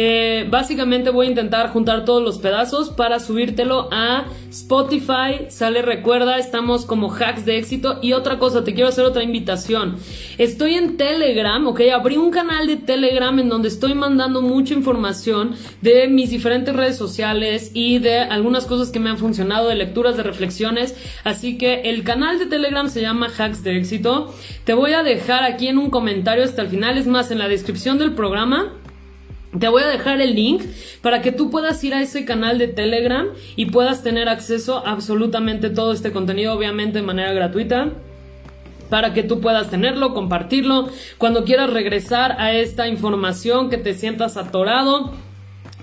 eh, 0.00 0.46
básicamente 0.48 1.10
voy 1.10 1.26
a 1.26 1.30
intentar 1.30 1.70
juntar 1.70 2.04
todos 2.04 2.22
los 2.22 2.38
pedazos 2.38 2.90
para 2.90 3.18
subírtelo 3.18 3.88
a 3.90 4.26
Spotify. 4.48 5.46
Sale, 5.48 5.82
recuerda, 5.82 6.38
estamos 6.38 6.86
como 6.86 7.10
hacks 7.10 7.44
de 7.44 7.58
éxito. 7.58 7.98
Y 8.00 8.12
otra 8.12 8.38
cosa, 8.38 8.62
te 8.62 8.74
quiero 8.74 8.90
hacer 8.90 9.04
otra 9.04 9.24
invitación. 9.24 9.96
Estoy 10.38 10.74
en 10.74 10.98
Telegram, 10.98 11.66
ok. 11.66 11.80
Abrí 11.92 12.16
un 12.16 12.30
canal 12.30 12.68
de 12.68 12.76
Telegram 12.76 13.36
en 13.40 13.48
donde 13.48 13.66
estoy 13.66 13.94
mandando 13.94 14.40
mucha 14.40 14.72
información 14.72 15.56
de 15.82 16.06
mis 16.06 16.30
diferentes 16.30 16.76
redes 16.76 16.96
sociales 16.96 17.72
y 17.74 17.98
de 17.98 18.20
algunas 18.20 18.66
cosas 18.66 18.90
que 18.90 19.00
me 19.00 19.10
han 19.10 19.18
funcionado, 19.18 19.68
de 19.68 19.74
lecturas, 19.74 20.16
de 20.16 20.22
reflexiones. 20.22 20.94
Así 21.24 21.58
que 21.58 21.80
el 21.90 22.04
canal 22.04 22.38
de 22.38 22.46
Telegram 22.46 22.88
se 22.88 23.02
llama 23.02 23.32
Hacks 23.36 23.64
de 23.64 23.76
éxito. 23.76 24.32
Te 24.62 24.74
voy 24.74 24.92
a 24.92 25.02
dejar 25.02 25.42
aquí 25.42 25.66
en 25.66 25.76
un 25.76 25.90
comentario 25.90 26.44
hasta 26.44 26.62
el 26.62 26.68
final. 26.68 26.98
Es 26.98 27.08
más, 27.08 27.32
en 27.32 27.38
la 27.38 27.48
descripción 27.48 27.98
del 27.98 28.12
programa 28.12 28.74
te 29.58 29.68
voy 29.68 29.82
a 29.82 29.88
dejar 29.88 30.20
el 30.20 30.34
link 30.34 30.62
para 31.00 31.22
que 31.22 31.32
tú 31.32 31.50
puedas 31.50 31.82
ir 31.84 31.94
a 31.94 32.02
ese 32.02 32.24
canal 32.24 32.58
de 32.58 32.68
Telegram 32.68 33.28
y 33.56 33.66
puedas 33.66 34.02
tener 34.02 34.28
acceso 34.28 34.86
a 34.86 34.90
absolutamente 34.90 35.70
todo 35.70 35.92
este 35.92 36.12
contenido, 36.12 36.54
obviamente 36.54 36.98
de 36.98 37.06
manera 37.06 37.32
gratuita 37.32 37.92
para 38.90 39.12
que 39.12 39.22
tú 39.22 39.40
puedas 39.40 39.70
tenerlo, 39.70 40.14
compartirlo, 40.14 40.88
cuando 41.18 41.44
quieras 41.44 41.70
regresar 41.70 42.40
a 42.40 42.52
esta 42.52 42.88
información 42.88 43.68
que 43.68 43.76
te 43.76 43.94
sientas 43.94 44.36
atorado 44.36 45.12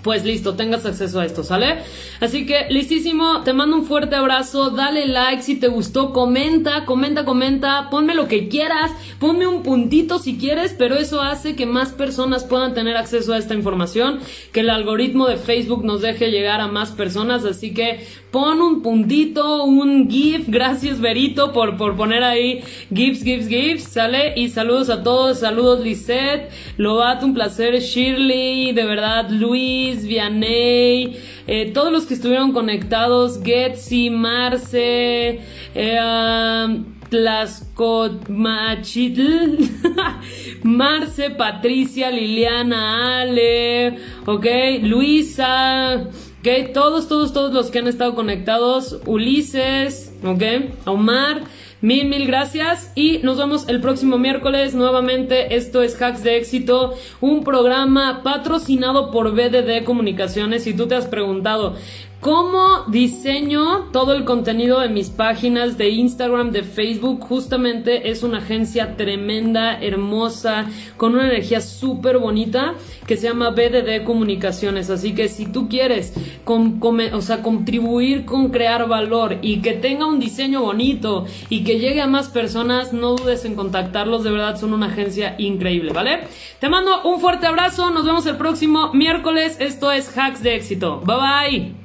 pues 0.05 0.23
listo, 0.23 0.53
tengas 0.53 0.85
acceso 0.85 1.19
a 1.19 1.25
esto, 1.25 1.43
¿sale? 1.43 1.77
Así 2.21 2.45
que 2.45 2.67
listísimo, 2.69 3.41
te 3.41 3.53
mando 3.53 3.75
un 3.75 3.85
fuerte 3.85 4.15
abrazo, 4.15 4.69
dale 4.69 5.07
like 5.07 5.41
si 5.41 5.55
te 5.55 5.67
gustó, 5.67 6.13
comenta, 6.13 6.85
comenta, 6.85 7.25
comenta, 7.25 7.89
ponme 7.89 8.13
lo 8.13 8.27
que 8.27 8.47
quieras, 8.47 8.91
ponme 9.19 9.47
un 9.47 9.63
puntito 9.63 10.19
si 10.19 10.37
quieres, 10.37 10.75
pero 10.77 10.93
eso 10.93 11.23
hace 11.23 11.55
que 11.55 11.65
más 11.65 11.91
personas 11.91 12.43
puedan 12.43 12.75
tener 12.75 12.97
acceso 12.97 13.33
a 13.33 13.39
esta 13.39 13.55
información, 13.55 14.19
que 14.51 14.59
el 14.59 14.69
algoritmo 14.69 15.25
de 15.25 15.37
Facebook 15.37 15.83
nos 15.83 16.01
deje 16.01 16.29
llegar 16.29 16.61
a 16.61 16.67
más 16.67 16.91
personas, 16.91 17.43
así 17.43 17.73
que 17.73 18.05
pon 18.29 18.61
un 18.61 18.83
puntito, 18.83 19.63
un 19.63 20.07
GIF, 20.07 20.49
gracias 20.49 21.01
Berito 21.01 21.51
por, 21.51 21.77
por 21.77 21.95
poner 21.95 22.23
ahí 22.23 22.61
GIFs, 22.93 23.23
GIFs, 23.23 23.47
GIFs, 23.47 23.83
¿sale? 23.85 24.33
Y 24.35 24.49
saludos 24.49 24.91
a 24.91 25.01
todos, 25.01 25.39
saludos 25.39 25.79
Lisette, 25.79 26.51
Lobato, 26.77 27.25
un 27.25 27.33
placer, 27.33 27.79
Shirley, 27.79 28.71
de 28.71 28.83
verdad, 28.83 29.29
Luis, 29.29 29.94
Vianey, 30.03 31.17
eh, 31.47 31.71
todos 31.73 31.91
los 31.91 32.05
que 32.05 32.13
estuvieron 32.15 32.51
conectados, 32.51 33.39
Getsi, 33.43 34.09
Marce, 34.09 35.39
eh, 35.75 36.83
Tlascotmachitl, 37.09 39.57
Marce, 40.63 41.29
Patricia, 41.29 42.09
Liliana, 42.11 43.21
Ale, 43.21 43.97
ok, 44.25 44.45
Luisa, 44.81 46.09
Ok, 46.45 46.73
todos, 46.75 47.07
todos, 47.07 47.33
todos 47.33 47.51
los 47.51 47.71
que 47.71 47.79
han 47.79 47.87
estado 47.87 48.13
conectados, 48.13 48.99
Ulises, 49.07 50.13
ok, 50.23 50.43
Omar, 50.85 51.41
Mil, 51.85 52.07
mil 52.07 52.25
gracias 52.25 52.91
y 52.95 53.19
nos 53.19 53.37
vemos 53.37 53.69
el 53.69 53.79
próximo 53.79 54.17
miércoles 54.17 54.73
nuevamente. 54.73 55.55
Esto 55.55 55.83
es 55.83 56.01
Hacks 56.01 56.23
de 56.23 56.35
Éxito, 56.35 56.95
un 57.21 57.43
programa 57.43 58.23
patrocinado 58.23 59.11
por 59.11 59.35
BDD 59.35 59.83
Comunicaciones. 59.83 60.63
Si 60.63 60.73
tú 60.73 60.87
te 60.87 60.95
has 60.95 61.05
preguntado, 61.05 61.75
¿Cómo 62.25 62.85
diseño 62.87 63.89
todo 63.91 64.13
el 64.13 64.25
contenido 64.25 64.79
de 64.79 64.89
mis 64.89 65.11
páginas 65.11 65.77
de 65.77 65.89
Instagram, 65.89 66.49
de 66.49 66.63
Facebook? 66.63 67.21
Justamente 67.21 68.09
es 68.09 68.23
una 68.23 68.39
agencia 68.39 68.97
tremenda, 68.97 69.79
hermosa, 69.79 70.65
con 70.97 71.13
una 71.13 71.27
energía 71.27 71.61
súper 71.61 72.17
bonita 72.17 72.73
que 73.05 73.15
se 73.15 73.27
llama 73.27 73.51
BDD 73.51 74.03
Comunicaciones. 74.03 74.89
Así 74.89 75.13
que 75.13 75.29
si 75.29 75.45
tú 75.45 75.69
quieres 75.69 76.15
o 76.45 77.21
sea, 77.21 77.43
contribuir 77.43 78.25
con 78.25 78.49
crear 78.49 78.87
valor 78.87 79.37
y 79.43 79.61
que 79.61 79.73
tenga 79.73 80.07
un 80.07 80.19
diseño 80.19 80.63
bonito 80.63 81.27
y 81.49 81.63
que 81.63 81.77
llegue 81.77 82.01
a 82.01 82.07
más 82.07 82.29
personas, 82.29 82.91
no 82.91 83.13
dudes 83.13 83.45
en 83.45 83.53
contactarlos. 83.53 84.23
De 84.23 84.31
verdad, 84.31 84.59
son 84.59 84.73
una 84.73 84.87
agencia 84.87 85.35
increíble, 85.37 85.93
¿vale? 85.93 86.21
Te 86.59 86.69
mando 86.69 87.03
un 87.03 87.19
fuerte 87.21 87.45
abrazo. 87.45 87.91
Nos 87.91 88.03
vemos 88.03 88.25
el 88.25 88.37
próximo 88.37 88.91
miércoles. 88.93 89.57
Esto 89.59 89.91
es 89.91 90.17
Hacks 90.17 90.41
de 90.41 90.55
Éxito. 90.55 91.03
Bye 91.05 91.17
bye. 91.17 91.84